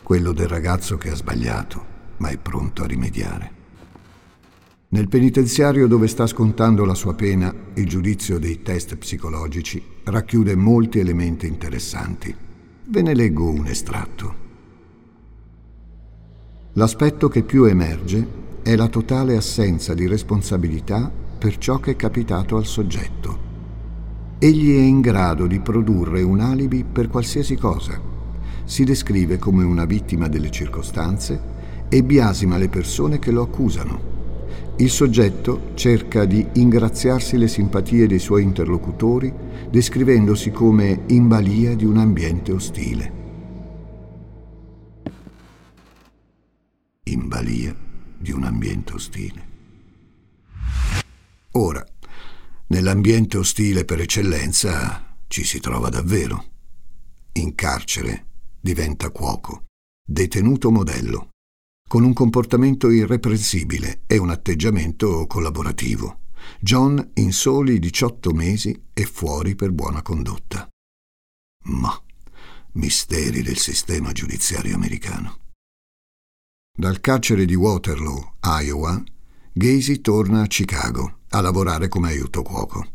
quello 0.01 0.32
del 0.32 0.48
ragazzo 0.48 0.98
che 0.98 1.12
ha 1.12 1.15
sbagliato, 1.15 1.86
ma 2.17 2.29
è 2.29 2.38
pronto 2.38 2.82
a 2.82 2.88
rimediare. 2.88 3.54
Nel 4.95 5.09
penitenziario 5.09 5.87
dove 5.87 6.07
sta 6.07 6.25
scontando 6.25 6.85
la 6.85 6.93
sua 6.93 7.15
pena, 7.15 7.53
il 7.73 7.85
giudizio 7.85 8.39
dei 8.39 8.61
test 8.61 8.95
psicologici 8.95 9.83
racchiude 10.05 10.55
molti 10.55 10.99
elementi 10.99 11.47
interessanti. 11.47 12.33
Ve 12.85 13.01
ne 13.01 13.13
leggo 13.13 13.49
un 13.49 13.65
estratto. 13.65 14.35
L'aspetto 16.75 17.27
che 17.27 17.43
più 17.43 17.65
emerge 17.65 18.25
è 18.63 18.73
la 18.77 18.87
totale 18.87 19.35
assenza 19.35 19.93
di 19.93 20.07
responsabilità 20.07 21.11
per 21.37 21.57
ciò 21.57 21.77
che 21.79 21.91
è 21.91 21.95
capitato 21.97 22.55
al 22.55 22.65
soggetto. 22.65 23.39
Egli 24.39 24.77
è 24.77 24.81
in 24.81 25.01
grado 25.01 25.45
di 25.45 25.59
produrre 25.59 26.21
un 26.21 26.39
alibi 26.39 26.85
per 26.85 27.09
qualsiasi 27.09 27.57
cosa. 27.57 27.99
Si 28.63 28.85
descrive 28.85 29.39
come 29.39 29.65
una 29.65 29.83
vittima 29.83 30.29
delle 30.29 30.51
circostanze 30.51 31.37
e 31.89 32.01
biasima 32.01 32.55
le 32.55 32.69
persone 32.69 33.19
che 33.19 33.31
lo 33.31 33.41
accusano. 33.41 34.14
Il 34.77 34.89
soggetto 34.89 35.72
cerca 35.75 36.25
di 36.25 36.46
ingraziarsi 36.53 37.38
le 37.38 37.48
simpatie 37.48 38.08
dei 38.08 38.20
suoi 38.20 38.44
interlocutori 38.44 39.34
descrivendosi 39.70 40.51
come 40.51 41.03
in 41.08 41.27
balia 41.27 41.75
di 41.75 41.86
un 41.86 41.98
ambiente 41.98 42.51
ostile. 42.51 43.24
in 47.08 47.27
balia 47.27 47.75
di 48.17 48.32
un 48.32 48.44
ambiente 48.44 48.94
ostile. 48.94 49.48
Ora, 51.51 51.86
nell'ambiente 52.67 53.38
ostile 53.38 53.86
per 53.86 54.01
eccellenza 54.01 55.17
ci 55.27 55.44
si 55.44 55.60
trova 55.60 55.89
davvero. 55.89 56.46
In 57.34 57.53
carcere 57.55 58.25
diventa 58.60 59.10
cuoco, 59.12 59.65
detenuto 60.03 60.72
modello, 60.72 61.29
con 61.87 62.03
un 62.03 62.13
comportamento 62.13 62.89
irreprensibile 62.89 64.01
e 64.07 64.17
un 64.17 64.29
atteggiamento 64.29 65.27
collaborativo. 65.27 66.21
John 66.59 67.11
in 67.15 67.31
soli 67.31 67.79
18 67.79 68.31
mesi 68.31 68.83
è 68.91 69.03
fuori 69.03 69.55
per 69.55 69.71
buona 69.71 70.01
condotta. 70.01 70.67
Ma 71.65 71.99
misteri 72.73 73.41
del 73.41 73.57
sistema 73.57 74.11
giudiziario 74.11 74.75
americano. 74.75 75.39
Dal 76.77 76.99
carcere 76.99 77.45
di 77.45 77.55
Waterloo, 77.55 78.35
Iowa, 78.41 79.01
Gacy 79.53 80.01
torna 80.01 80.41
a 80.41 80.48
Chicago 80.48 81.19
a 81.29 81.41
lavorare 81.41 81.87
come 81.87 82.09
aiuto 82.09 82.41
cuoco. 82.41 82.93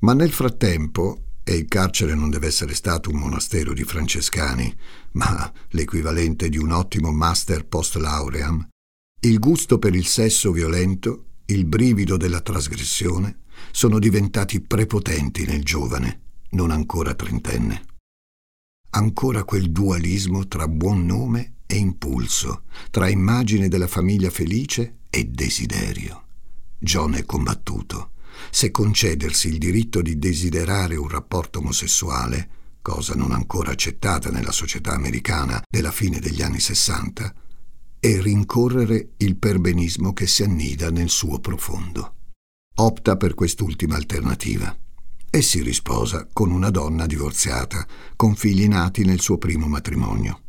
Ma 0.00 0.14
nel 0.14 0.30
frattempo, 0.30 1.31
e 1.44 1.54
il 1.54 1.66
carcere 1.66 2.14
non 2.14 2.30
deve 2.30 2.46
essere 2.46 2.74
stato 2.74 3.10
un 3.10 3.18
monastero 3.18 3.72
di 3.72 3.84
francescani, 3.84 4.74
ma 5.12 5.52
l'equivalente 5.70 6.48
di 6.48 6.58
un 6.58 6.70
ottimo 6.70 7.12
master 7.12 7.66
post 7.66 7.96
lauream, 7.96 8.68
il 9.24 9.38
gusto 9.38 9.78
per 9.78 9.94
il 9.94 10.06
sesso 10.06 10.50
violento, 10.50 11.26
il 11.46 11.64
brivido 11.64 12.16
della 12.16 12.40
trasgressione, 12.40 13.42
sono 13.70 13.98
diventati 13.98 14.60
prepotenti 14.60 15.44
nel 15.44 15.62
giovane, 15.62 16.20
non 16.50 16.70
ancora 16.70 17.14
trentenne. 17.14 17.86
Ancora 18.90 19.44
quel 19.44 19.70
dualismo 19.70 20.46
tra 20.48 20.68
buon 20.68 21.06
nome 21.06 21.54
e 21.66 21.76
impulso, 21.76 22.64
tra 22.90 23.08
immagine 23.08 23.68
della 23.68 23.86
famiglia 23.86 24.28
felice 24.30 24.98
e 25.08 25.24
desiderio. 25.24 26.24
John 26.78 27.14
è 27.14 27.24
combattuto. 27.24 28.10
Se 28.50 28.70
concedersi 28.70 29.48
il 29.48 29.58
diritto 29.58 30.02
di 30.02 30.18
desiderare 30.18 30.96
un 30.96 31.08
rapporto 31.08 31.60
omosessuale, 31.60 32.48
cosa 32.82 33.14
non 33.14 33.32
ancora 33.32 33.70
accettata 33.70 34.30
nella 34.30 34.52
società 34.52 34.92
americana 34.92 35.62
della 35.68 35.92
fine 35.92 36.18
degli 36.18 36.42
anni 36.42 36.60
Sessanta, 36.60 37.34
e 38.00 38.20
rincorrere 38.20 39.10
il 39.18 39.36
perbenismo 39.36 40.12
che 40.12 40.26
si 40.26 40.42
annida 40.42 40.90
nel 40.90 41.08
suo 41.08 41.38
profondo. 41.38 42.14
Opta 42.76 43.16
per 43.16 43.34
quest'ultima 43.34 43.94
alternativa 43.94 44.76
e 45.30 45.40
si 45.40 45.62
risposa 45.62 46.26
con 46.32 46.50
una 46.50 46.70
donna 46.70 47.06
divorziata, 47.06 47.86
con 48.16 48.34
figli 48.34 48.66
nati 48.66 49.04
nel 49.04 49.20
suo 49.20 49.38
primo 49.38 49.66
matrimonio. 49.66 50.40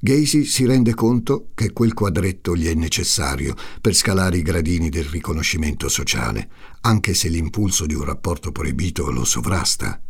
Gacy 0.00 0.44
si 0.44 0.64
rende 0.64 0.94
conto 0.94 1.48
che 1.54 1.72
quel 1.72 1.94
quadretto 1.94 2.56
gli 2.56 2.66
è 2.66 2.74
necessario 2.74 3.54
per 3.80 3.94
scalare 3.94 4.38
i 4.38 4.42
gradini 4.42 4.88
del 4.88 5.04
riconoscimento 5.04 5.88
sociale, 5.88 6.48
anche 6.82 7.14
se 7.14 7.28
l'impulso 7.28 7.86
di 7.86 7.94
un 7.94 8.04
rapporto 8.04 8.52
proibito 8.52 9.10
lo 9.10 9.24
sovrasta. 9.24 10.00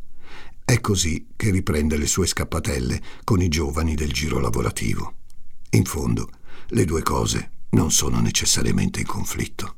È 0.65 0.81
così 0.81 1.29
che 1.35 1.51
riprende 1.51 1.97
le 1.97 2.07
sue 2.07 2.27
scappatelle 2.27 3.01
con 3.25 3.41
i 3.41 3.49
giovani 3.49 3.95
del 3.95 4.13
giro 4.13 4.39
lavorativo. 4.39 5.15
In 5.71 5.85
fondo, 5.85 6.29
le 6.69 6.85
due 6.85 7.03
cose 7.03 7.51
non 7.71 7.91
sono 7.91 8.21
necessariamente 8.21 9.01
in 9.01 9.07
conflitto. 9.07 9.78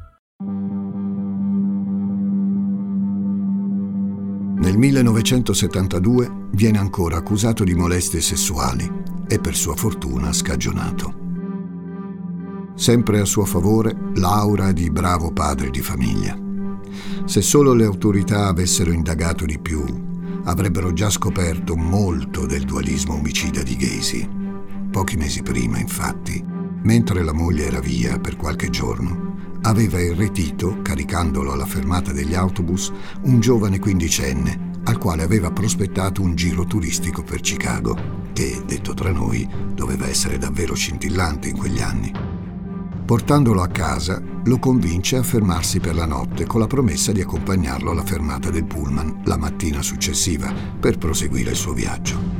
Nel 4.61 4.77
1972 4.77 6.49
viene 6.51 6.77
ancora 6.77 7.17
accusato 7.17 7.63
di 7.63 7.73
molestie 7.73 8.21
sessuali 8.21 8.87
e 9.27 9.39
per 9.39 9.55
sua 9.55 9.75
fortuna 9.75 10.31
scagionato. 10.31 11.15
Sempre 12.75 13.21
a 13.21 13.25
suo 13.25 13.43
favore 13.45 13.97
l'aura 14.17 14.71
di 14.71 14.91
bravo 14.91 15.31
padre 15.31 15.71
di 15.71 15.81
famiglia. 15.81 16.37
Se 17.25 17.41
solo 17.41 17.73
le 17.73 17.85
autorità 17.85 18.49
avessero 18.49 18.91
indagato 18.91 19.45
di 19.45 19.57
più, 19.57 19.83
avrebbero 20.43 20.93
già 20.93 21.09
scoperto 21.09 21.75
molto 21.75 22.45
del 22.45 22.63
dualismo 22.63 23.15
omicida 23.15 23.63
di 23.63 23.75
Gacy. 23.75 24.29
Pochi 24.91 25.17
mesi 25.17 25.41
prima, 25.41 25.79
infatti, 25.79 26.43
mentre 26.83 27.23
la 27.23 27.33
moglie 27.33 27.65
era 27.65 27.79
via 27.79 28.19
per 28.19 28.35
qualche 28.35 28.69
giorno, 28.69 29.30
aveva 29.63 29.99
irretito, 29.99 30.81
caricandolo 30.81 31.51
alla 31.51 31.65
fermata 31.65 32.11
degli 32.11 32.33
autobus, 32.33 32.91
un 33.23 33.39
giovane 33.39 33.79
quindicenne 33.79 34.69
al 34.83 34.97
quale 34.97 35.23
aveva 35.23 35.51
prospettato 35.51 36.21
un 36.21 36.35
giro 36.35 36.65
turistico 36.65 37.23
per 37.23 37.41
Chicago, 37.41 38.29
che, 38.33 38.63
detto 38.65 38.93
tra 38.93 39.11
noi, 39.11 39.47
doveva 39.73 40.07
essere 40.07 40.37
davvero 40.37 40.73
scintillante 40.73 41.49
in 41.49 41.57
quegli 41.57 41.81
anni. 41.81 42.11
Portandolo 43.05 43.61
a 43.61 43.67
casa, 43.67 44.21
lo 44.43 44.57
convince 44.57 45.17
a 45.17 45.23
fermarsi 45.23 45.79
per 45.79 45.93
la 45.93 46.05
notte 46.05 46.45
con 46.45 46.59
la 46.59 46.67
promessa 46.67 47.11
di 47.11 47.21
accompagnarlo 47.21 47.91
alla 47.91 48.05
fermata 48.05 48.49
del 48.49 48.65
pullman 48.65 49.21
la 49.25 49.37
mattina 49.37 49.81
successiva 49.81 50.51
per 50.79 50.97
proseguire 50.97 51.51
il 51.51 51.55
suo 51.55 51.73
viaggio. 51.73 52.39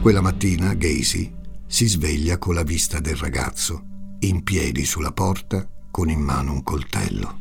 Quella 0.00 0.20
mattina 0.20 0.72
Gacy 0.72 1.34
si 1.66 1.86
sveglia 1.86 2.38
con 2.38 2.54
la 2.54 2.62
vista 2.62 3.00
del 3.00 3.16
ragazzo 3.16 3.94
in 4.26 4.42
piedi 4.42 4.84
sulla 4.84 5.12
porta 5.12 5.66
con 5.88 6.10
in 6.10 6.18
mano 6.20 6.52
un 6.52 6.62
coltello. 6.64 7.38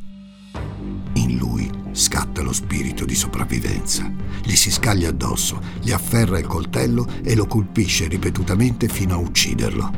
In 1.13 1.35
lui 1.37 1.69
scatta 1.91 2.43
lo 2.43 2.53
spirito 2.53 3.05
di 3.05 3.15
sopravvivenza. 3.15 4.11
Gli 4.43 4.55
si 4.55 4.69
scaglia 4.69 5.09
addosso, 5.09 5.59
gli 5.81 5.91
afferra 5.91 6.37
il 6.37 6.45
coltello 6.45 7.07
e 7.23 7.35
lo 7.35 7.47
colpisce 7.47 8.07
ripetutamente 8.07 8.87
fino 8.87 9.15
a 9.15 9.17
ucciderlo. 9.17 9.91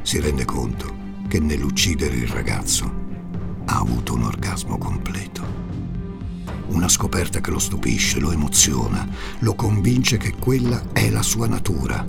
Si 0.00 0.18
rende 0.18 0.46
conto 0.46 0.96
che 1.28 1.40
nell'uccidere 1.40 2.16
il 2.16 2.28
ragazzo 2.28 2.90
ha 3.66 3.78
avuto 3.78 4.14
un 4.14 4.22
orgasmo 4.22 4.78
completo. 4.78 5.66
Una 6.68 6.88
scoperta 6.88 7.40
che 7.40 7.50
lo 7.50 7.58
stupisce, 7.58 8.18
lo 8.18 8.32
emoziona, 8.32 9.06
lo 9.40 9.54
convince 9.54 10.16
che 10.16 10.32
quella 10.32 10.92
è 10.92 11.10
la 11.10 11.22
sua 11.22 11.46
natura, 11.46 12.02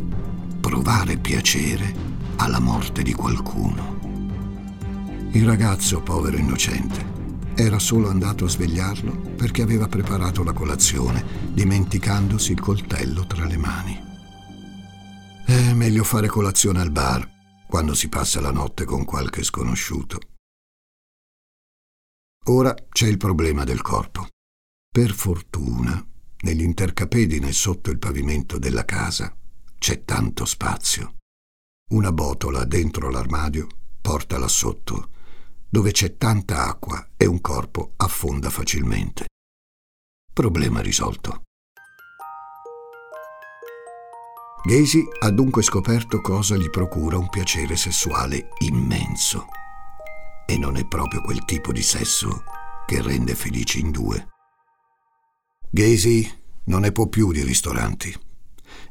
provare 0.62 1.18
piacere 1.18 2.09
alla 2.40 2.60
morte 2.60 3.04
di 3.04 3.14
qualcuno. 3.14 4.00
Il 5.32 5.46
ragazzo, 5.46 6.02
povero 6.02 6.38
innocente, 6.38 7.18
era 7.54 7.80
solo 7.80 8.10
andato 8.10 8.46
a 8.46 8.50
svegliarlo 8.50 9.12
perché 9.36 9.62
aveva 9.62 9.88
preparato 9.88 10.44
la 10.44 10.54
colazione, 10.54 11.24
dimenticandosi 11.52 12.54
il 12.54 12.62
coltello 12.62 13.28
tra 13.28 13.46
le 13.46 13.58
mani. 13.58 14.08
È 15.46 15.74
meglio 15.74 16.04
fare 16.04 16.28
colazione 16.28 16.80
al 16.80 16.92
bar 16.92 17.30
quando 17.68 17.94
si 17.94 18.08
passa 18.08 18.40
la 18.40 18.52
notte 18.52 18.86
con 18.86 19.04
qualche 19.04 19.44
sconosciuto. 19.44 20.20
Ora 22.46 22.74
c'è 22.90 23.08
il 23.08 23.18
problema 23.18 23.66
del 23.66 23.82
corpo. 23.82 24.28
Per 24.92 25.12
fortuna, 25.12 26.04
negli 26.42 26.62
intercapedine 26.62 27.52
sotto 27.52 27.92
il 27.92 28.00
pavimento 28.00 28.58
della 28.58 28.86
casa 28.86 29.36
c'è 29.78 30.04
tanto 30.06 30.46
spazio. 30.46 31.19
Una 31.90 32.12
botola 32.12 32.66
dentro 32.66 33.10
l'armadio 33.10 33.68
porta 34.00 34.38
là 34.38 34.48
sotto 34.48 35.10
dove 35.68 35.92
c'è 35.92 36.18
tanta 36.18 36.66
acqua 36.68 37.14
e 37.18 37.26
un 37.26 37.42
corpo 37.42 37.94
affonda 37.96 38.52
facilmente. 38.52 39.26
Problema 40.32 40.82
risolto. 40.82 41.42
Gacy 44.64 45.04
ha 45.22 45.32
dunque 45.32 45.64
scoperto 45.64 46.22
cosa 46.22 46.56
gli 46.58 46.70
procura 46.70 47.18
un 47.18 47.28
piacere 47.28 47.76
sessuale 47.76 48.50
immenso. 48.60 49.48
E 50.46 50.60
non 50.60 50.78
è 50.78 50.86
proprio 50.86 51.22
quel 51.22 51.44
tipo 51.44 51.72
di 51.72 51.82
sesso 51.82 52.44
che 52.86 53.02
rende 53.02 53.34
felici 53.34 53.80
in 53.80 53.90
due. 53.90 54.28
Gacy 55.72 56.32
non 56.66 56.82
ne 56.82 56.92
può 56.92 57.08
più 57.08 57.32
di 57.32 57.42
ristoranti. 57.42 58.16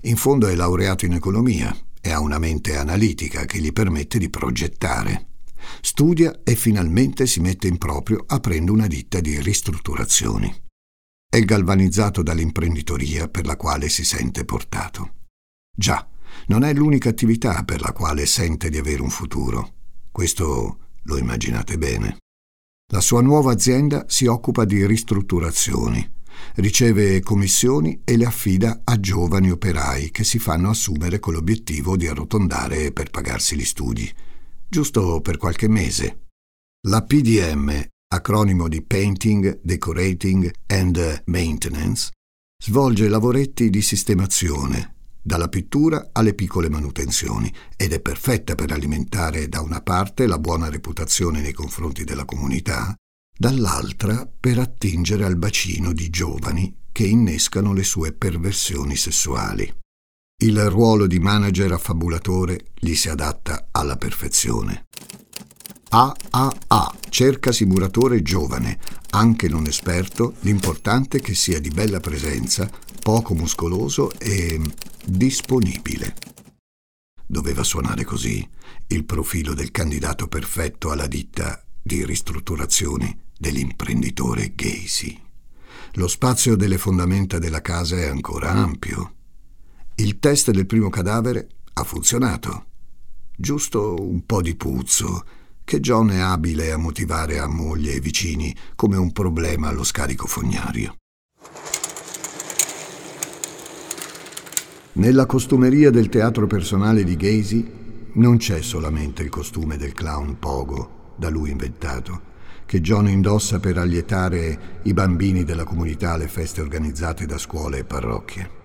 In 0.03 0.17
fondo 0.17 0.49
è 0.49 0.57
laureato 0.57 1.05
in 1.05 1.13
economia 1.13 1.73
e 2.01 2.11
ha 2.11 2.21
una 2.21 2.39
mente 2.39 2.77
analitica 2.77 3.45
che 3.45 3.59
gli 3.59 3.73
permette 3.73 4.19
di 4.19 4.31
progettare. 4.31 5.27
Studia 5.81 6.41
e 6.45 6.55
finalmente 6.55 7.27
si 7.27 7.41
mette 7.41 7.69
in 7.69 7.79
proprio 7.79 8.25
aprendo 8.27 8.73
una 8.73 8.87
ditta 8.87 9.21
di 9.21 9.41
ristrutturazioni. 9.41 10.55
È 11.31 11.41
galvanizzato 11.41 12.23
dall'imprenditoria 12.23 13.29
per 13.29 13.45
la 13.45 13.57
quale 13.57 13.89
si 13.89 14.05
sente 14.05 14.45
portato. 14.45 15.15
Già, 15.77 16.09
non 16.47 16.65
è 16.65 16.73
l'unica 16.73 17.11
attività 17.11 17.63
per 17.65 17.81
la 17.81 17.93
quale 17.93 18.27
sente 18.27 18.71
di 18.71 18.79
avere 18.79 19.03
un 19.03 19.11
futuro. 19.11 19.75
Questo 20.11 20.79
lo 21.03 21.17
immaginate 21.19 21.77
bene. 21.77 22.17
La 22.93 23.01
sua 23.01 23.21
nuova 23.21 23.53
azienda 23.53 24.07
si 24.09 24.27
occupa 24.27 24.65
di 24.65 24.87
ristrutturazioni, 24.87 26.11
riceve 26.57 27.21
commissioni 27.21 28.01
e 28.05 28.17
le 28.17 28.25
affida 28.25 28.83
a 28.85 28.99
giovani 29.01 29.51
operai 29.51 30.11
che 30.11 30.25
si 30.25 30.39
fanno 30.39 30.71
assumere 30.71 31.19
con 31.19 31.35
l'obiettivo 31.35 31.97
di 31.97 32.07
arrotondare 32.07 32.93
per 32.93 33.11
pagarsi 33.11 33.57
gli 33.57 33.65
studi 33.65 34.13
giusto 34.69 35.21
per 35.21 35.39
qualche 35.39 35.69
mese. 35.69 36.27
La 36.89 37.03
PDM, 37.03 37.85
acronimo 38.09 38.69
di 38.69 38.83
Painting, 38.83 39.61
Decorating 39.63 40.51
and 40.67 41.23
Maintenance, 41.27 42.11
svolge 42.63 43.09
lavoretti 43.09 43.71
di 43.71 43.83
sistemazione, 43.83 44.95
dalla 45.23 45.49
pittura 45.49 46.11
alle 46.13 46.35
piccole 46.35 46.69
manutenzioni, 46.69 47.53
ed 47.77 47.93
è 47.93 48.01
perfetta 48.01 48.55
per 48.55 48.73
alimentare 48.73 49.49
da 49.49 49.61
una 49.63 49.81
parte 49.81 50.27
la 50.27 50.39
buona 50.39 50.69
reputazione 50.69 51.41
nei 51.41 51.53
confronti 51.53 52.05
della 52.05 52.25
comunità, 52.25 52.95
dall'altra 53.41 54.29
per 54.29 54.59
attingere 54.59 55.25
al 55.25 55.37
bacino 55.37 55.93
di 55.93 56.11
giovani 56.11 56.77
che 56.91 57.05
innescano 57.05 57.73
le 57.73 57.85
sue 57.85 58.13
perversioni 58.13 58.97
sessuali. 58.97 59.73
Il 60.41 60.69
ruolo 60.69 61.07
di 61.07 61.21
manager 61.21 61.71
affabulatore 61.71 62.73
gli 62.75 62.97
si 62.97 63.09
adatta 63.09 63.69
alla 63.71 63.97
perfezione. 63.97 64.87
AAA 65.89 66.95
cerca 67.09 67.53
simulatore 67.53 68.23
giovane, 68.23 68.81
anche 69.11 69.49
non 69.49 69.67
esperto, 69.67 70.35
l'importante 70.41 71.19
è 71.19 71.21
che 71.21 71.35
sia 71.35 71.61
di 71.61 71.71
bella 71.71 72.01
presenza, 72.01 72.69
poco 73.01 73.35
muscoloso 73.35 74.11
e 74.19 74.61
disponibile. 75.05 76.17
Doveva 77.25 77.63
suonare 77.63 78.03
così 78.03 78.47
il 78.89 79.05
profilo 79.05 79.55
del 79.55 79.71
candidato 79.71 80.27
perfetto 80.27 80.91
alla 80.91 81.07
ditta 81.07 81.63
di 81.81 82.05
ristrutturazioni 82.05 83.27
dell'imprenditore 83.39 84.53
Gacy. 84.55 85.19
Lo 85.93 86.09
spazio 86.09 86.57
delle 86.57 86.77
fondamenta 86.77 87.39
della 87.39 87.63
casa 87.63 87.97
è 87.97 88.07
ancora 88.07 88.51
ampio 88.51 89.13
il 90.01 90.21
test 90.21 90.53
del 90.53 90.67
primo 90.67 90.91
cadavere 90.91 91.49
ha 91.73 91.83
funzionato. 91.83 92.67
Giusto 93.37 93.97
un 93.99 94.25
po' 94.25 94.41
di 94.43 94.55
puzzo, 94.55 95.25
che 95.65 95.81
John 95.81 96.11
è 96.11 96.19
abile 96.19 96.71
a 96.71 96.77
motivare 96.77 97.39
a 97.39 97.49
moglie 97.49 97.95
e 97.95 98.01
vicini 98.01 98.55
come 98.77 98.97
un 98.97 99.13
problema 99.13 99.69
allo 99.69 99.83
scarico 99.83 100.29
fognario. 100.29 100.95
Nella 104.93 105.27
costumeria 105.27 105.91
del 105.91 106.09
teatro 106.09 106.47
personale 106.47 107.03
di 107.03 107.17
Gacy 107.17 107.73
non 108.15 108.37
c'è 108.37 108.63
solamente 108.63 109.23
il 109.23 109.29
costume 109.29 109.77
del 109.77 109.93
clown 109.93 110.39
Pogo, 110.39 111.15
da 111.17 111.29
lui 111.29 111.51
inventato, 111.51 112.28
che 112.69 112.83
John 112.83 113.09
indossa 113.09 113.61
per 113.61 113.79
allietare 113.79 114.81
i 114.83 114.93
bambini 114.93 115.43
della 115.43 115.65
comunità 115.65 116.13
alle 116.13 116.29
feste 116.29 116.61
organizzate 116.61 117.25
da 117.25 117.39
scuole 117.39 117.79
e 117.79 117.85
parrocchie 117.85 118.59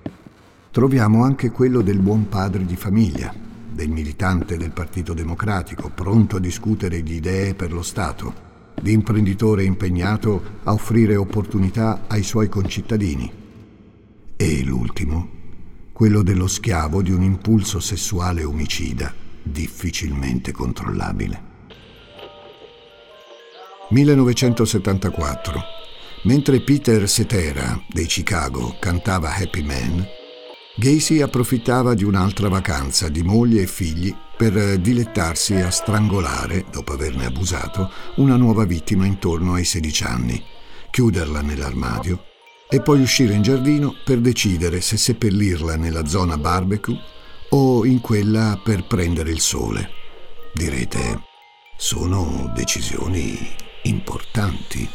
troviamo 0.73 1.23
anche 1.23 1.51
quello 1.51 1.81
del 1.81 1.99
buon 1.99 2.27
padre 2.29 2.65
di 2.65 2.75
famiglia, 2.75 3.31
del 3.71 3.89
militante 3.89 4.57
del 4.57 4.71
Partito 4.71 5.13
Democratico, 5.13 5.91
pronto 5.93 6.37
a 6.37 6.39
discutere 6.39 7.03
di 7.03 7.13
idee 7.13 7.53
per 7.53 7.71
lo 7.71 7.83
Stato, 7.83 8.33
di 8.81 8.91
imprenditore 8.91 9.65
impegnato 9.65 10.41
a 10.63 10.73
offrire 10.73 11.15
opportunità 11.15 12.05
ai 12.07 12.23
suoi 12.23 12.49
concittadini. 12.49 13.31
E 14.35 14.63
l'ultimo, 14.63 15.29
quello 15.91 16.23
dello 16.23 16.47
schiavo 16.47 17.03
di 17.03 17.11
un 17.11 17.21
impulso 17.21 17.79
sessuale 17.79 18.43
omicida 18.43 19.13
difficilmente 19.43 20.51
controllabile. 20.51 21.52
1974. 23.89 25.61
Mentre 26.23 26.61
Peter 26.61 27.07
Cetera 27.07 27.81
dei 27.87 28.05
Chicago 28.05 28.75
cantava 28.79 29.35
Happy 29.35 29.61
Man, 29.61 30.07
Gacy 30.75 31.21
approfittava 31.21 31.93
di 31.93 32.03
un'altra 32.03 32.49
vacanza 32.49 33.07
di 33.07 33.21
moglie 33.21 33.61
e 33.61 33.67
figli 33.67 34.15
per 34.35 34.77
dilettarsi 34.79 35.53
a 35.55 35.69
strangolare, 35.69 36.65
dopo 36.71 36.93
averne 36.93 37.25
abusato, 37.25 37.91
una 38.15 38.37
nuova 38.37 38.65
vittima 38.65 39.05
intorno 39.05 39.53
ai 39.53 39.65
16 39.65 40.03
anni, 40.03 40.43
chiuderla 40.89 41.41
nell'armadio 41.41 42.23
e 42.67 42.81
poi 42.81 43.01
uscire 43.01 43.33
in 43.33 43.43
giardino 43.43 43.93
per 44.03 44.17
decidere 44.17 44.81
se 44.81 44.97
seppellirla 44.97 45.75
nella 45.75 46.07
zona 46.07 46.39
barbecue 46.39 46.97
o 47.49 47.85
in 47.85 48.01
quella 48.01 48.59
per 48.63 48.87
prendere 48.87 49.29
il 49.29 49.41
sole. 49.41 49.89
Direte, 50.53 51.21
sono 51.77 52.51
decisioni 52.55 53.62
importanti. 53.83 54.87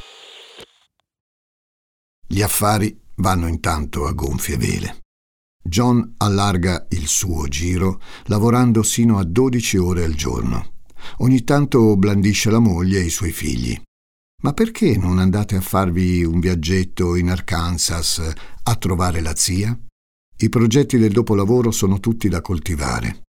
Gli 2.27 2.43
affari 2.43 2.99
vanno 3.17 3.47
intanto 3.47 4.07
a 4.07 4.13
gonfie 4.13 4.57
vele. 4.57 5.01
John 5.63 6.15
allarga 6.19 6.87
il 6.91 7.07
suo 7.07 7.47
giro 7.49 8.01
lavorando 8.25 8.83
sino 8.83 9.19
a 9.19 9.25
12 9.25 9.77
ore 9.77 10.05
al 10.05 10.15
giorno. 10.15 10.77
Ogni 11.19 11.45
tanto 11.45 11.97
blandisce 11.97 12.51
la 12.51 12.59
moglie 12.59 13.01
e 13.01 13.05
i 13.05 13.11
suoi 13.11 13.33
figli. 13.33 13.79
Ma 14.43 14.53
perché 14.53 14.97
non 14.97 15.19
andate 15.19 15.57
a 15.57 15.61
farvi 15.61 16.25
un 16.25 16.41
viaggetto 16.41 17.17
in 17.17 17.29
Arkansas 17.29 18.33
a 18.63 18.77
trovare 18.77 19.21
la 19.21 19.35
zia? 19.35 19.77
I 20.41 20.49
progetti 20.49 20.97
del 20.97 21.13
dopolavoro 21.13 21.71
sono 21.71 21.99
tutti 21.99 22.29
da 22.29 22.41
coltivare. 22.41 23.25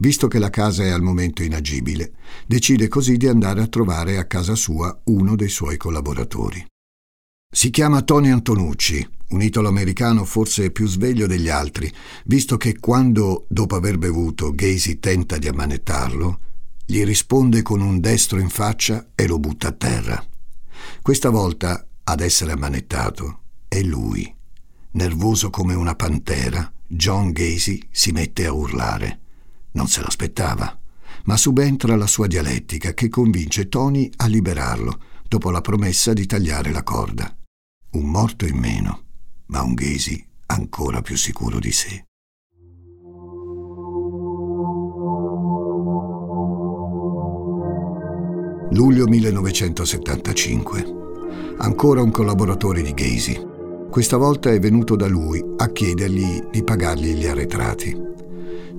Visto 0.00 0.28
che 0.28 0.38
la 0.38 0.48
casa 0.48 0.82
è 0.82 0.88
al 0.88 1.02
momento 1.02 1.42
inagibile, 1.42 2.12
decide 2.46 2.88
così 2.88 3.18
di 3.18 3.26
andare 3.26 3.60
a 3.60 3.66
trovare 3.66 4.16
a 4.16 4.24
casa 4.24 4.54
sua 4.54 4.98
uno 5.04 5.36
dei 5.36 5.50
suoi 5.50 5.76
collaboratori. 5.76 6.64
Si 7.52 7.68
chiama 7.68 8.00
Tony 8.00 8.30
Antonucci, 8.30 9.06
un 9.28 9.42
italo-americano 9.42 10.24
forse 10.24 10.70
più 10.70 10.86
sveglio 10.86 11.26
degli 11.26 11.50
altri, 11.50 11.92
visto 12.24 12.56
che 12.56 12.78
quando, 12.78 13.44
dopo 13.50 13.76
aver 13.76 13.98
bevuto, 13.98 14.54
Gacy 14.54 15.00
tenta 15.00 15.36
di 15.36 15.48
ammanettarlo, 15.48 16.40
gli 16.86 17.04
risponde 17.04 17.60
con 17.60 17.82
un 17.82 18.00
destro 18.00 18.38
in 18.38 18.48
faccia 18.48 19.10
e 19.14 19.26
lo 19.26 19.38
butta 19.38 19.68
a 19.68 19.72
terra. 19.72 20.26
Questa 21.02 21.28
volta 21.28 21.86
ad 22.04 22.20
essere 22.20 22.52
ammanettato 22.52 23.40
è 23.68 23.82
lui. 23.82 24.34
Nervoso 24.92 25.50
come 25.50 25.74
una 25.74 25.94
pantera, 25.94 26.72
John 26.86 27.32
Gacy 27.32 27.86
si 27.90 28.12
mette 28.12 28.46
a 28.46 28.52
urlare. 28.52 29.18
Non 29.72 29.86
se 29.86 30.00
l'aspettava, 30.02 30.78
ma 31.24 31.36
subentra 31.36 31.96
la 31.96 32.06
sua 32.06 32.26
dialettica 32.26 32.92
che 32.92 33.08
convince 33.08 33.68
Tony 33.68 34.10
a 34.16 34.26
liberarlo, 34.26 34.98
dopo 35.28 35.50
la 35.50 35.60
promessa 35.60 36.12
di 36.12 36.26
tagliare 36.26 36.72
la 36.72 36.82
corda. 36.82 37.32
Un 37.92 38.10
morto 38.10 38.46
in 38.46 38.56
meno, 38.56 39.02
ma 39.46 39.62
un 39.62 39.74
Gacy 39.74 40.26
ancora 40.46 41.02
più 41.02 41.16
sicuro 41.16 41.58
di 41.58 41.72
sé. 41.72 42.04
Luglio 48.72 49.06
1975. 49.06 50.98
Ancora 51.58 52.02
un 52.02 52.10
collaboratore 52.10 52.82
di 52.82 52.92
Gacy. 52.92 53.48
Questa 53.90 54.16
volta 54.16 54.50
è 54.52 54.58
venuto 54.60 54.94
da 54.94 55.08
lui 55.08 55.44
a 55.56 55.68
chiedergli 55.70 56.40
di 56.50 56.62
pagargli 56.62 57.14
gli 57.14 57.26
arretrati. 57.26 58.00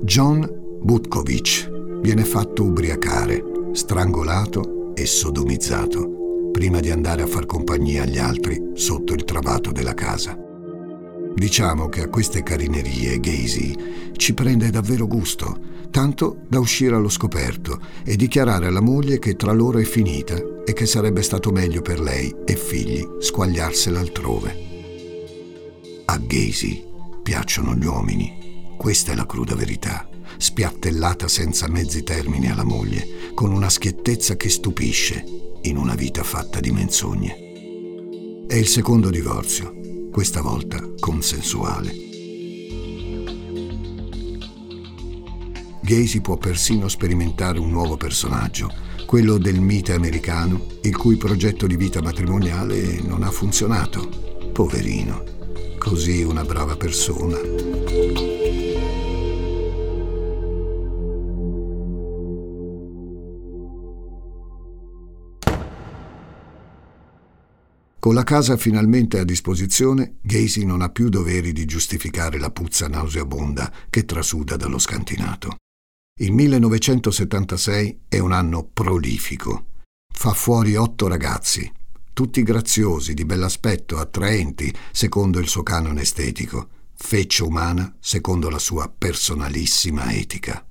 John 0.01 0.60
Butkovich 0.83 1.69
viene 2.01 2.25
fatto 2.25 2.63
ubriacare, 2.63 3.43
strangolato 3.73 4.93
e 4.95 5.05
sodomizzato 5.05 6.49
prima 6.51 6.79
di 6.79 6.89
andare 6.89 7.21
a 7.21 7.27
far 7.27 7.45
compagnia 7.45 8.01
agli 8.01 8.17
altri 8.17 8.71
sotto 8.73 9.13
il 9.13 9.23
travato 9.23 9.71
della 9.71 9.93
casa. 9.93 10.35
Diciamo 11.35 11.87
che 11.87 12.01
a 12.01 12.07
queste 12.07 12.41
carinerie 12.41 13.19
Gacy 13.19 14.11
ci 14.17 14.33
prende 14.33 14.71
davvero 14.71 15.05
gusto, 15.05 15.55
tanto 15.91 16.39
da 16.47 16.59
uscire 16.59 16.95
allo 16.95 17.09
scoperto 17.09 17.79
e 18.03 18.15
dichiarare 18.15 18.65
alla 18.65 18.81
moglie 18.81 19.19
che 19.19 19.35
tra 19.35 19.51
loro 19.51 19.77
è 19.77 19.83
finita 19.83 20.35
e 20.65 20.73
che 20.73 20.87
sarebbe 20.87 21.21
stato 21.21 21.51
meglio 21.51 21.81
per 21.81 21.99
lei 21.99 22.35
e 22.43 22.55
figli 22.55 23.07
squagliarsela 23.19 23.99
altrove. 23.99 24.69
A 26.05 26.17
Gacy 26.17 26.83
piacciono 27.21 27.75
gli 27.75 27.85
uomini, 27.85 28.75
questa 28.77 29.11
è 29.11 29.15
la 29.15 29.27
cruda 29.27 29.55
verità, 29.55 30.09
spiattellata 30.41 31.27
senza 31.27 31.67
mezzi 31.69 32.01
termini 32.01 32.49
alla 32.49 32.63
moglie, 32.63 33.31
con 33.35 33.51
una 33.51 33.69
schiettezza 33.69 34.35
che 34.35 34.49
stupisce 34.49 35.23
in 35.61 35.77
una 35.77 35.93
vita 35.93 36.23
fatta 36.23 36.59
di 36.59 36.71
menzogne. 36.71 38.45
È 38.47 38.55
il 38.55 38.67
secondo 38.67 39.11
divorzio, 39.11 39.71
questa 40.11 40.41
volta 40.41 40.83
consensuale. 40.99 41.93
Gacy 45.83 46.21
può 46.21 46.37
persino 46.37 46.87
sperimentare 46.87 47.59
un 47.59 47.69
nuovo 47.69 47.95
personaggio, 47.95 48.73
quello 49.05 49.37
del 49.37 49.59
mite 49.59 49.93
americano, 49.93 50.65
il 50.81 50.97
cui 50.97 51.17
progetto 51.17 51.67
di 51.67 51.75
vita 51.75 52.01
matrimoniale 52.01 52.99
non 53.01 53.21
ha 53.21 53.29
funzionato. 53.29 54.49
Poverino 54.51 55.23
così 55.77 56.23
una 56.23 56.43
brava 56.43 56.75
persona. 56.75 57.70
Con 68.01 68.15
la 68.15 68.23
casa 68.23 68.57
finalmente 68.57 69.19
a 69.19 69.23
disposizione, 69.23 70.15
Gacy 70.21 70.65
non 70.65 70.81
ha 70.81 70.89
più 70.89 71.07
doveri 71.07 71.53
di 71.53 71.65
giustificare 71.65 72.39
la 72.39 72.49
puzza 72.49 72.87
nauseabonda 72.87 73.71
che 73.91 74.05
trasuda 74.05 74.55
dallo 74.55 74.79
scantinato. 74.79 75.57
Il 76.19 76.31
1976 76.31 77.99
è 78.07 78.17
un 78.17 78.31
anno 78.31 78.67
prolifico. 78.73 79.65
Fa 80.11 80.33
fuori 80.33 80.75
otto 80.75 81.07
ragazzi, 81.07 81.71
tutti 82.11 82.41
graziosi, 82.41 83.13
di 83.13 83.23
bell'aspetto, 83.23 83.99
attraenti, 83.99 84.73
secondo 84.91 85.37
il 85.37 85.47
suo 85.47 85.61
canone 85.61 86.01
estetico, 86.01 86.69
feccia 86.95 87.43
umana 87.43 87.97
secondo 87.99 88.49
la 88.49 88.57
sua 88.57 88.91
personalissima 88.91 90.11
etica. 90.11 90.65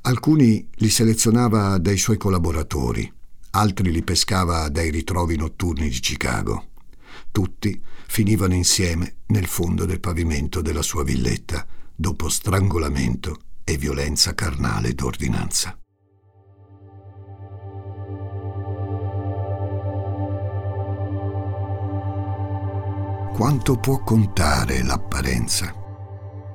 Alcuni 0.00 0.68
li 0.72 0.88
selezionava 0.88 1.78
dai 1.78 1.98
suoi 1.98 2.16
collaboratori, 2.16 3.12
altri 3.58 3.90
li 3.90 4.04
pescava 4.04 4.68
dai 4.68 4.90
ritrovi 4.90 5.36
notturni 5.36 5.88
di 5.88 5.98
Chicago. 5.98 6.68
Tutti 7.32 7.82
finivano 8.06 8.54
insieme 8.54 9.16
nel 9.26 9.46
fondo 9.46 9.84
del 9.84 9.98
pavimento 9.98 10.62
della 10.62 10.82
sua 10.82 11.02
villetta, 11.02 11.66
dopo 11.92 12.28
strangolamento 12.28 13.40
e 13.64 13.76
violenza 13.76 14.32
carnale 14.34 14.94
d'ordinanza. 14.94 15.76
Quanto 23.34 23.76
può 23.76 24.02
contare 24.04 24.84
l'apparenza? 24.84 25.72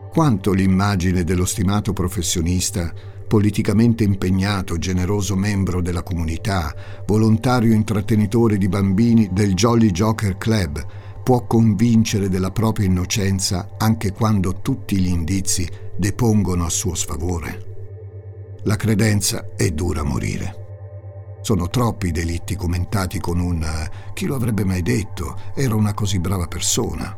Quanto 0.09 0.53
l'immagine 0.53 1.23
dello 1.23 1.45
stimato 1.45 1.91
professionista, 1.91 2.93
politicamente 3.33 4.03
impegnato, 4.03 4.77
generoso 4.77 5.35
membro 5.35 5.81
della 5.81 6.03
comunità, 6.03 6.71
volontario 7.07 7.73
intrattenitore 7.73 8.59
di 8.59 8.67
bambini 8.67 9.29
del 9.31 9.55
Jolly 9.55 9.89
Joker 9.89 10.37
Club, 10.37 10.85
può 11.23 11.47
convincere 11.47 12.29
della 12.29 12.51
propria 12.51 12.85
innocenza 12.85 13.69
anche 13.79 14.11
quando 14.11 14.61
tutti 14.61 14.99
gli 14.99 15.07
indizi 15.07 15.67
depongono 15.95 16.63
a 16.63 16.69
suo 16.69 16.93
sfavore? 16.93 18.59
La 18.65 18.75
credenza 18.75 19.47
è 19.55 19.71
dura 19.71 20.01
a 20.01 20.05
morire. 20.05 21.39
Sono 21.41 21.69
troppi 21.69 22.09
i 22.09 22.11
delitti 22.11 22.55
commentati 22.55 23.19
con 23.19 23.39
un 23.39 23.67
chi 24.13 24.27
lo 24.27 24.35
avrebbe 24.35 24.63
mai 24.63 24.83
detto, 24.83 25.39
era 25.55 25.73
una 25.73 25.95
così 25.95 26.19
brava 26.19 26.45
persona. 26.45 27.17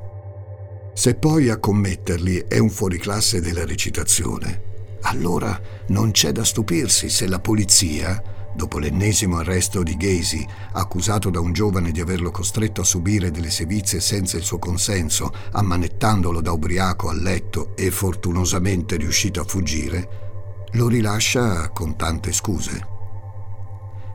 Se 0.94 1.16
poi 1.16 1.50
a 1.50 1.58
commetterli 1.58 2.46
è 2.48 2.58
un 2.58 2.70
fuoriclasse 2.70 3.42
della 3.42 3.66
recitazione, 3.66 4.65
allora 5.06 5.60
non 5.88 6.12
c'è 6.12 6.32
da 6.32 6.44
stupirsi 6.44 7.10
se 7.10 7.28
la 7.28 7.40
polizia, 7.40 8.22
dopo 8.56 8.80
l'ennesimo 8.80 9.38
arresto 9.38 9.84
di 9.84 9.96
Gacy, 9.96 10.46
accusato 10.74 11.30
da 11.30 11.40
un 11.40 11.54
giovane 11.54 11.92
di 11.92 12.02
averlo 12.02 12.32
costretto 12.32 12.82
a 12.82 12.86
subire 12.86 13.30
delle 13.30 13.52
sevizie 13.52 14.00
senza 14.00 14.38
il 14.38 14.44
suo 14.44 14.58
consenso, 14.58 15.32
ammanettandolo 15.52 16.42
da 16.42 16.52
ubriaco 16.52 17.10
a 17.10 17.14
letto 17.14 17.76
e 17.76 17.92
fortunosamente 17.92 18.96
riuscito 18.96 19.42
a 19.42 19.46
fuggire, 19.46 20.24
lo 20.72 20.88
rilascia 20.88 21.70
con 21.70 21.96
tante 21.96 22.32
scuse. 22.32 22.94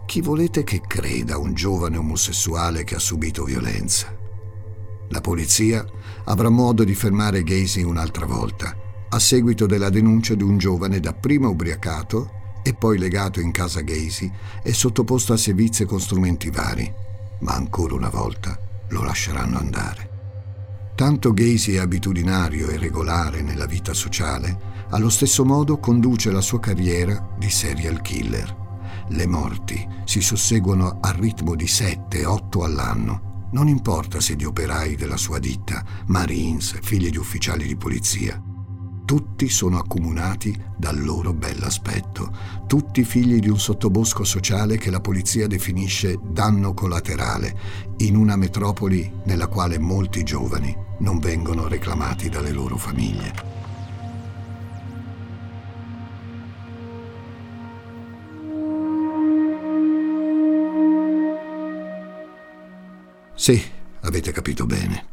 Chi 0.07 0.21
volete 0.21 0.65
che 0.65 0.81
creda 0.81 1.39
un 1.39 1.55
giovane 1.55 1.99
omosessuale 1.99 2.83
che 2.83 2.97
ha 2.97 2.99
subito 2.99 3.45
violenza? 3.45 4.13
La 5.11 5.21
polizia 5.21 5.85
avrà 6.25 6.49
modo 6.49 6.83
di 6.83 6.95
fermare 6.95 7.45
Gacy 7.45 7.83
un'altra 7.83 8.27
volta, 8.27 8.75
a 9.13 9.19
seguito 9.19 9.67
della 9.67 9.91
denuncia 9.91 10.35
di 10.35 10.43
un 10.43 10.57
giovane 10.57 11.01
dapprima 11.01 11.49
ubriacato 11.49 12.39
e 12.63 12.75
poi 12.75 12.99
legato 12.99 13.41
in 13.41 13.51
casa 13.51 13.81
Gacy 13.81 14.31
e 14.63 14.73
sottoposto 14.73 15.33
a 15.33 15.37
sevizie 15.37 15.85
con 15.85 16.01
strumenti 16.01 16.51
vari, 16.51 16.93
ma 17.41 17.55
ancora 17.55 17.95
una 17.95 18.11
volta 18.11 18.59
lo 18.89 19.03
lasceranno 19.03 19.59
andare. 19.59 20.09
Tanto 20.95 21.33
Gacy 21.33 21.75
è 21.75 21.79
abitudinario 21.79 22.69
e 22.69 22.77
regolare 22.77 23.43
nella 23.43 23.67
vita 23.67 23.95
sociale, 23.95 24.87
allo 24.91 25.09
stesso 25.09 25.45
modo 25.45 25.79
conduce 25.79 26.31
la 26.31 26.41
sua 26.41 26.61
carriera 26.61 27.35
di 27.39 27.49
serial 27.49 28.03
killer. 28.03 28.59
Le 29.09 29.27
morti 29.27 29.89
si 30.05 30.21
susseguono 30.21 30.99
al 31.01 31.15
ritmo 31.15 31.55
di 31.55 31.65
7-8 31.65 32.63
all'anno. 32.63 33.49
Non 33.53 33.67
importa 33.67 34.21
se 34.21 34.37
di 34.37 34.45
operai 34.45 34.95
della 34.95 35.17
sua 35.17 35.39
ditta, 35.39 35.85
Marines, 36.07 36.79
figli 36.83 37.11
di 37.11 37.17
ufficiali 37.17 37.67
di 37.67 37.77
polizia. 37.77 38.41
Tutti 39.11 39.49
sono 39.49 39.77
accomunati 39.77 40.57
dal 40.77 41.03
loro 41.03 41.33
bell'aspetto, 41.33 42.33
tutti 42.69 43.03
figli 43.03 43.41
di 43.41 43.49
un 43.49 43.59
sottobosco 43.59 44.23
sociale 44.23 44.79
che 44.79 44.89
la 44.89 45.01
polizia 45.01 45.49
definisce 45.49 46.17
danno 46.23 46.75
collaterale, 46.75 47.59
in 47.97 48.15
una 48.15 48.37
metropoli 48.37 49.13
nella 49.25 49.49
quale 49.49 49.81
molti 49.81 50.23
giovani 50.23 50.73
non 50.99 51.19
vengono 51.19 51.67
reclamati 51.67 52.29
dalle 52.29 52.53
loro 52.53 52.77
famiglie. 52.77 53.33
Sì, 63.35 63.61
avete 64.03 64.31
capito 64.31 64.67
bene. 64.67 65.07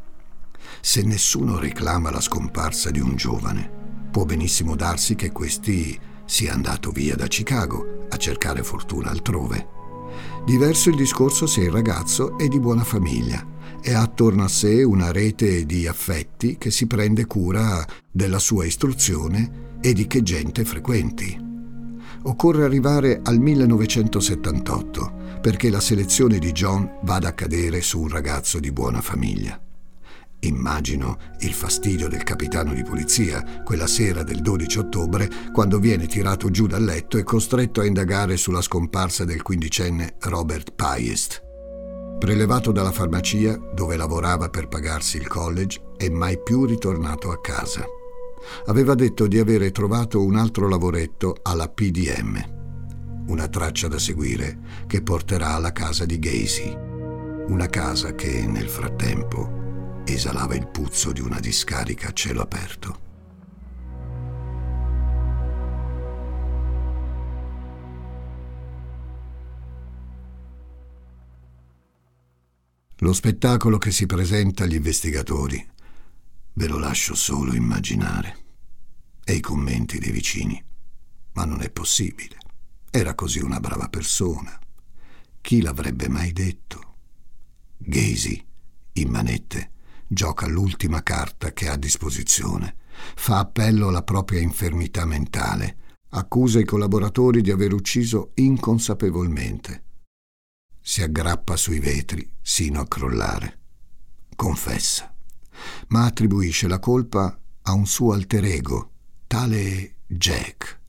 Se 0.80 1.02
nessuno 1.02 1.58
reclama 1.58 2.12
la 2.12 2.20
scomparsa 2.20 2.92
di 2.92 3.00
un 3.00 3.16
giovane, 3.16 3.77
può 4.10 4.24
benissimo 4.24 4.76
darsi 4.76 5.14
che 5.14 5.32
questi 5.32 5.98
sia 6.24 6.52
andato 6.52 6.90
via 6.90 7.16
da 7.16 7.26
Chicago 7.26 8.06
a 8.08 8.16
cercare 8.16 8.62
fortuna 8.62 9.10
altrove. 9.10 9.76
Diverso 10.44 10.90
il 10.90 10.96
discorso 10.96 11.46
se 11.46 11.60
il 11.60 11.70
ragazzo 11.70 12.38
è 12.38 12.48
di 12.48 12.58
buona 12.58 12.84
famiglia 12.84 13.44
e 13.80 13.92
ha 13.92 14.02
attorno 14.02 14.44
a 14.44 14.48
sé 14.48 14.82
una 14.82 15.12
rete 15.12 15.64
di 15.64 15.86
affetti 15.86 16.56
che 16.58 16.70
si 16.70 16.86
prende 16.86 17.26
cura 17.26 17.84
della 18.10 18.38
sua 18.38 18.64
istruzione 18.64 19.76
e 19.80 19.92
di 19.92 20.06
che 20.06 20.22
gente 20.22 20.64
frequenti. 20.64 21.46
Occorre 22.22 22.64
arrivare 22.64 23.20
al 23.22 23.38
1978 23.38 25.38
perché 25.40 25.70
la 25.70 25.80
selezione 25.80 26.38
di 26.38 26.50
John 26.52 26.98
vada 27.02 27.28
a 27.28 27.32
cadere 27.32 27.80
su 27.80 28.00
un 28.00 28.08
ragazzo 28.08 28.58
di 28.58 28.72
buona 28.72 29.00
famiglia. 29.00 29.67
Immagino 30.40 31.18
il 31.40 31.52
fastidio 31.52 32.08
del 32.08 32.22
capitano 32.22 32.72
di 32.72 32.84
polizia 32.84 33.62
quella 33.64 33.88
sera 33.88 34.22
del 34.22 34.40
12 34.40 34.78
ottobre 34.78 35.28
quando 35.52 35.80
viene 35.80 36.06
tirato 36.06 36.48
giù 36.50 36.68
dal 36.68 36.84
letto 36.84 37.18
e 37.18 37.24
costretto 37.24 37.80
a 37.80 37.86
indagare 37.86 38.36
sulla 38.36 38.60
scomparsa 38.60 39.24
del 39.24 39.42
quindicenne 39.42 40.14
Robert 40.20 40.72
Piest. 40.74 41.42
Prelevato 42.20 42.70
dalla 42.70 42.92
farmacia 42.92 43.56
dove 43.74 43.96
lavorava 43.96 44.48
per 44.48 44.68
pagarsi 44.68 45.16
il 45.16 45.26
college 45.26 45.80
e 45.96 46.08
mai 46.08 46.40
più 46.40 46.64
ritornato 46.64 47.32
a 47.32 47.40
casa. 47.40 47.84
Aveva 48.66 48.94
detto 48.94 49.26
di 49.26 49.38
avere 49.38 49.72
trovato 49.72 50.22
un 50.22 50.36
altro 50.36 50.68
lavoretto 50.68 51.36
alla 51.42 51.68
PDM, 51.68 53.24
una 53.26 53.48
traccia 53.48 53.88
da 53.88 53.98
seguire 53.98 54.58
che 54.86 55.02
porterà 55.02 55.54
alla 55.54 55.72
casa 55.72 56.04
di 56.04 56.18
Gacy, 56.18 56.76
una 57.48 57.66
casa 57.66 58.14
che 58.14 58.46
nel 58.46 58.68
frattempo 58.68 59.57
esalava 60.12 60.54
il 60.54 60.66
puzzo 60.66 61.12
di 61.12 61.20
una 61.20 61.40
discarica 61.40 62.08
a 62.08 62.12
cielo 62.12 62.42
aperto. 62.42 63.06
Lo 73.02 73.12
spettacolo 73.12 73.78
che 73.78 73.92
si 73.92 74.06
presenta 74.06 74.64
agli 74.64 74.74
investigatori 74.74 75.64
ve 76.54 76.66
lo 76.66 76.78
lascio 76.78 77.14
solo 77.14 77.54
immaginare. 77.54 78.46
E 79.22 79.34
i 79.34 79.40
commenti 79.40 80.00
dei 80.00 80.10
vicini. 80.10 80.60
Ma 81.34 81.44
non 81.44 81.62
è 81.62 81.70
possibile. 81.70 82.36
Era 82.90 83.14
così 83.14 83.38
una 83.38 83.60
brava 83.60 83.88
persona. 83.88 84.58
Chi 85.40 85.60
l'avrebbe 85.60 86.08
mai 86.08 86.32
detto? 86.32 86.96
Gacy, 87.76 88.44
in 88.94 89.08
manette, 89.10 89.70
gioca 90.08 90.46
l'ultima 90.46 91.02
carta 91.02 91.52
che 91.52 91.68
ha 91.68 91.74
a 91.74 91.76
disposizione, 91.76 92.76
fa 93.14 93.38
appello 93.38 93.88
alla 93.88 94.02
propria 94.02 94.40
infermità 94.40 95.04
mentale, 95.04 95.76
accusa 96.10 96.58
i 96.58 96.64
collaboratori 96.64 97.42
di 97.42 97.50
aver 97.50 97.72
ucciso 97.72 98.32
inconsapevolmente. 98.34 99.84
Si 100.80 101.02
aggrappa 101.02 101.56
sui 101.56 101.78
vetri 101.78 102.28
sino 102.40 102.80
a 102.80 102.88
crollare. 102.88 103.58
Confessa, 104.34 105.14
ma 105.88 106.06
attribuisce 106.06 106.66
la 106.66 106.78
colpa 106.78 107.38
a 107.62 107.72
un 107.72 107.86
suo 107.86 108.14
alter 108.14 108.44
ego, 108.44 108.92
tale 109.26 109.96
Jack. 110.06 110.80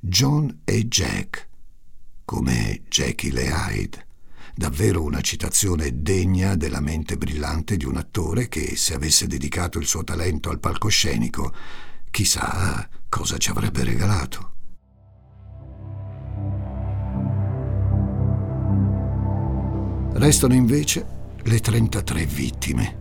John 0.00 0.62
e 0.64 0.88
Jack, 0.88 1.48
come 2.24 2.84
Jackie 2.88 3.30
le 3.30 3.50
Hyde 3.52 4.08
davvero 4.60 5.02
una 5.02 5.22
citazione 5.22 6.02
degna 6.02 6.54
della 6.54 6.82
mente 6.82 7.16
brillante 7.16 7.78
di 7.78 7.86
un 7.86 7.96
attore 7.96 8.46
che, 8.48 8.76
se 8.76 8.92
avesse 8.92 9.26
dedicato 9.26 9.78
il 9.78 9.86
suo 9.86 10.04
talento 10.04 10.50
al 10.50 10.60
palcoscenico, 10.60 11.50
chissà 12.10 12.86
cosa 13.08 13.38
ci 13.38 13.48
avrebbe 13.48 13.84
regalato. 13.84 14.52
Restano 20.12 20.52
invece 20.52 21.06
le 21.42 21.58
33 21.58 22.26
vittime. 22.26 22.98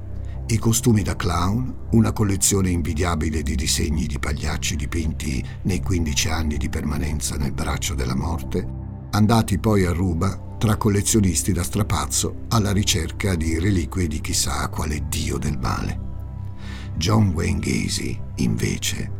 I 0.47 0.57
costumi 0.59 1.01
da 1.01 1.17
clown, 1.17 1.87
una 1.91 2.13
collezione 2.13 2.69
invidiabile 2.69 3.41
di 3.41 3.55
disegni 3.55 4.05
di 4.05 4.17
pagliacci 4.17 4.77
dipinti 4.77 5.45
nei 5.63 5.81
15 5.81 6.29
anni 6.29 6.55
di 6.55 6.69
permanenza 6.69 7.35
nel 7.35 7.51
braccio 7.51 7.95
della 7.95 8.15
morte, 8.15 8.78
andati 9.11 9.57
poi 9.57 9.85
a 9.85 9.91
ruba 9.91 10.47
tra 10.57 10.75
collezionisti 10.75 11.53
da 11.53 11.63
strapazzo 11.63 12.45
alla 12.49 12.71
ricerca 12.71 13.35
di 13.35 13.57
reliquie 13.57 14.07
di 14.07 14.19
chissà 14.21 14.67
quale 14.67 15.07
dio 15.07 15.37
del 15.37 15.57
male. 15.57 16.07
John 16.95 17.29
Wayne 17.29 17.59
Gacy, 17.59 18.19
invece, 18.35 19.11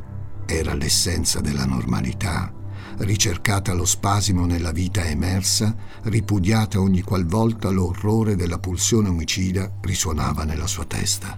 era 0.45 0.73
l'essenza 0.73 1.39
della 1.39 1.65
normalità, 1.65 2.53
ricercata 2.97 3.73
lo 3.73 3.85
spasimo 3.85 4.45
nella 4.45 4.71
vita 4.71 5.05
emersa, 5.05 5.73
ripudiata 6.03 6.81
ogni 6.81 7.01
qualvolta 7.01 7.69
l'orrore 7.69 8.35
della 8.35 8.59
pulsione 8.59 9.07
omicida 9.07 9.71
risuonava 9.81 10.43
nella 10.43 10.67
sua 10.67 10.83
testa. 10.83 11.37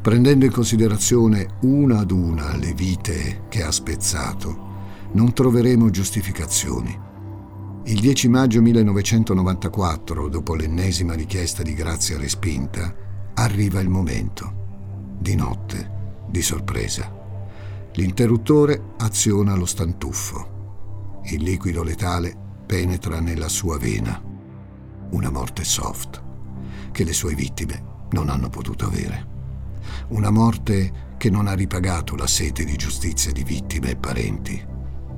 Prendendo 0.00 0.44
in 0.44 0.52
considerazione 0.52 1.56
una 1.62 2.00
ad 2.00 2.10
una 2.10 2.56
le 2.56 2.72
vite 2.74 3.44
che 3.48 3.62
ha 3.62 3.70
spezzato, 3.70 4.70
non 5.12 5.32
troveremo 5.32 5.90
giustificazioni 5.90 7.10
il 7.86 7.98
10 7.98 8.28
maggio 8.28 8.62
1994, 8.62 10.28
dopo 10.28 10.54
l'ennesima 10.54 11.14
richiesta 11.14 11.64
di 11.64 11.74
grazia 11.74 12.16
respinta, 12.16 12.94
arriva 13.34 13.80
il 13.80 13.88
momento. 13.88 15.16
Di 15.18 15.34
notte, 15.34 16.20
di 16.28 16.42
sorpresa. 16.42 17.12
L'interruttore 17.94 18.94
aziona 18.98 19.56
lo 19.56 19.66
stantuffo. 19.66 21.20
Il 21.24 21.42
liquido 21.42 21.82
letale 21.82 22.36
penetra 22.64 23.18
nella 23.18 23.48
sua 23.48 23.78
vena. 23.78 24.22
Una 25.10 25.30
morte 25.30 25.64
soft, 25.64 26.22
che 26.92 27.02
le 27.02 27.12
sue 27.12 27.34
vittime 27.34 28.06
non 28.10 28.28
hanno 28.28 28.48
potuto 28.48 28.86
avere. 28.86 29.26
Una 30.10 30.30
morte 30.30 31.16
che 31.16 31.30
non 31.30 31.48
ha 31.48 31.54
ripagato 31.54 32.14
la 32.14 32.28
sete 32.28 32.64
di 32.64 32.76
giustizia 32.76 33.32
di 33.32 33.42
vittime 33.42 33.90
e 33.90 33.96
parenti. 33.96 34.71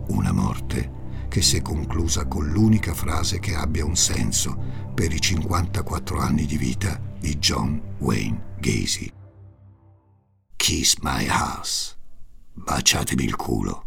Una 0.09 0.33
morte 0.33 1.03
che 1.29 1.43
si 1.43 1.57
è 1.57 1.63
conclusa 1.63 2.27
con 2.27 2.47
l'unica 2.49 2.95
frase 2.95 3.39
che 3.39 3.55
abbia 3.55 3.85
un 3.85 3.97
senso 3.97 4.57
per 4.95 5.13
i 5.13 5.21
54 5.21 6.19
anni 6.19 6.47
di 6.47 6.57
vita 6.57 7.01
di 7.19 7.39
John 7.39 7.81
Wayne 7.99 8.55
Gacy. 8.61 9.11
Kiss 10.57 10.97
my 11.01 11.27
ass. 11.29 11.97
Baciatemi 12.53 13.25
il 13.25 13.35
culo. 13.35 13.87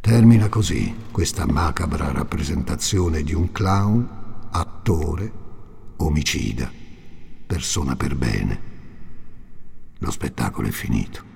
Termina 0.00 0.48
così 0.48 0.94
questa 1.10 1.46
macabra 1.46 2.12
rappresentazione 2.12 3.22
di 3.22 3.34
un 3.34 3.50
clown, 3.50 4.48
attore, 4.52 5.32
omicida, 5.96 6.70
persona 7.46 7.96
per 7.96 8.14
bene. 8.14 8.60
Lo 9.98 10.10
spettacolo 10.10 10.68
è 10.68 10.70
finito. 10.70 11.35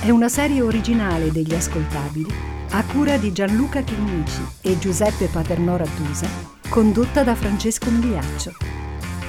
È 0.00 0.10
una 0.10 0.28
serie 0.28 0.62
originale 0.62 1.32
degli 1.32 1.54
ascoltabili 1.54 2.32
a 2.70 2.84
cura 2.84 3.16
di 3.16 3.32
Gianluca 3.32 3.82
Chinnici 3.82 4.40
e 4.60 4.78
Giuseppe 4.78 5.26
Paternò 5.26 5.76
Rattusa, 5.76 6.28
condotta 6.68 7.22
da 7.22 7.34
Francesco 7.34 7.90
Migliaccio. 7.90 8.52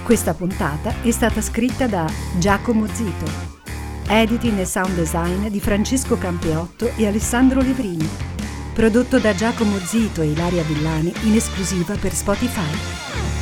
Questa 0.03 0.33
puntata 0.33 0.93
è 1.01 1.11
stata 1.11 1.41
scritta 1.41 1.87
da 1.87 2.09
Giacomo 2.37 2.87
Zito, 2.87 3.25
editing 4.07 4.59
e 4.59 4.65
sound 4.65 4.95
design 4.95 5.47
di 5.47 5.59
Francesco 5.59 6.17
Campeotto 6.17 6.91
e 6.95 7.07
Alessandro 7.07 7.61
Levrini, 7.61 8.07
prodotto 8.73 9.19
da 9.19 9.33
Giacomo 9.33 9.77
Zito 9.79 10.21
e 10.21 10.27
Ilaria 10.27 10.63
Villani 10.63 11.13
in 11.23 11.35
esclusiva 11.35 11.95
per 11.95 12.13
Spotify. 12.13 13.36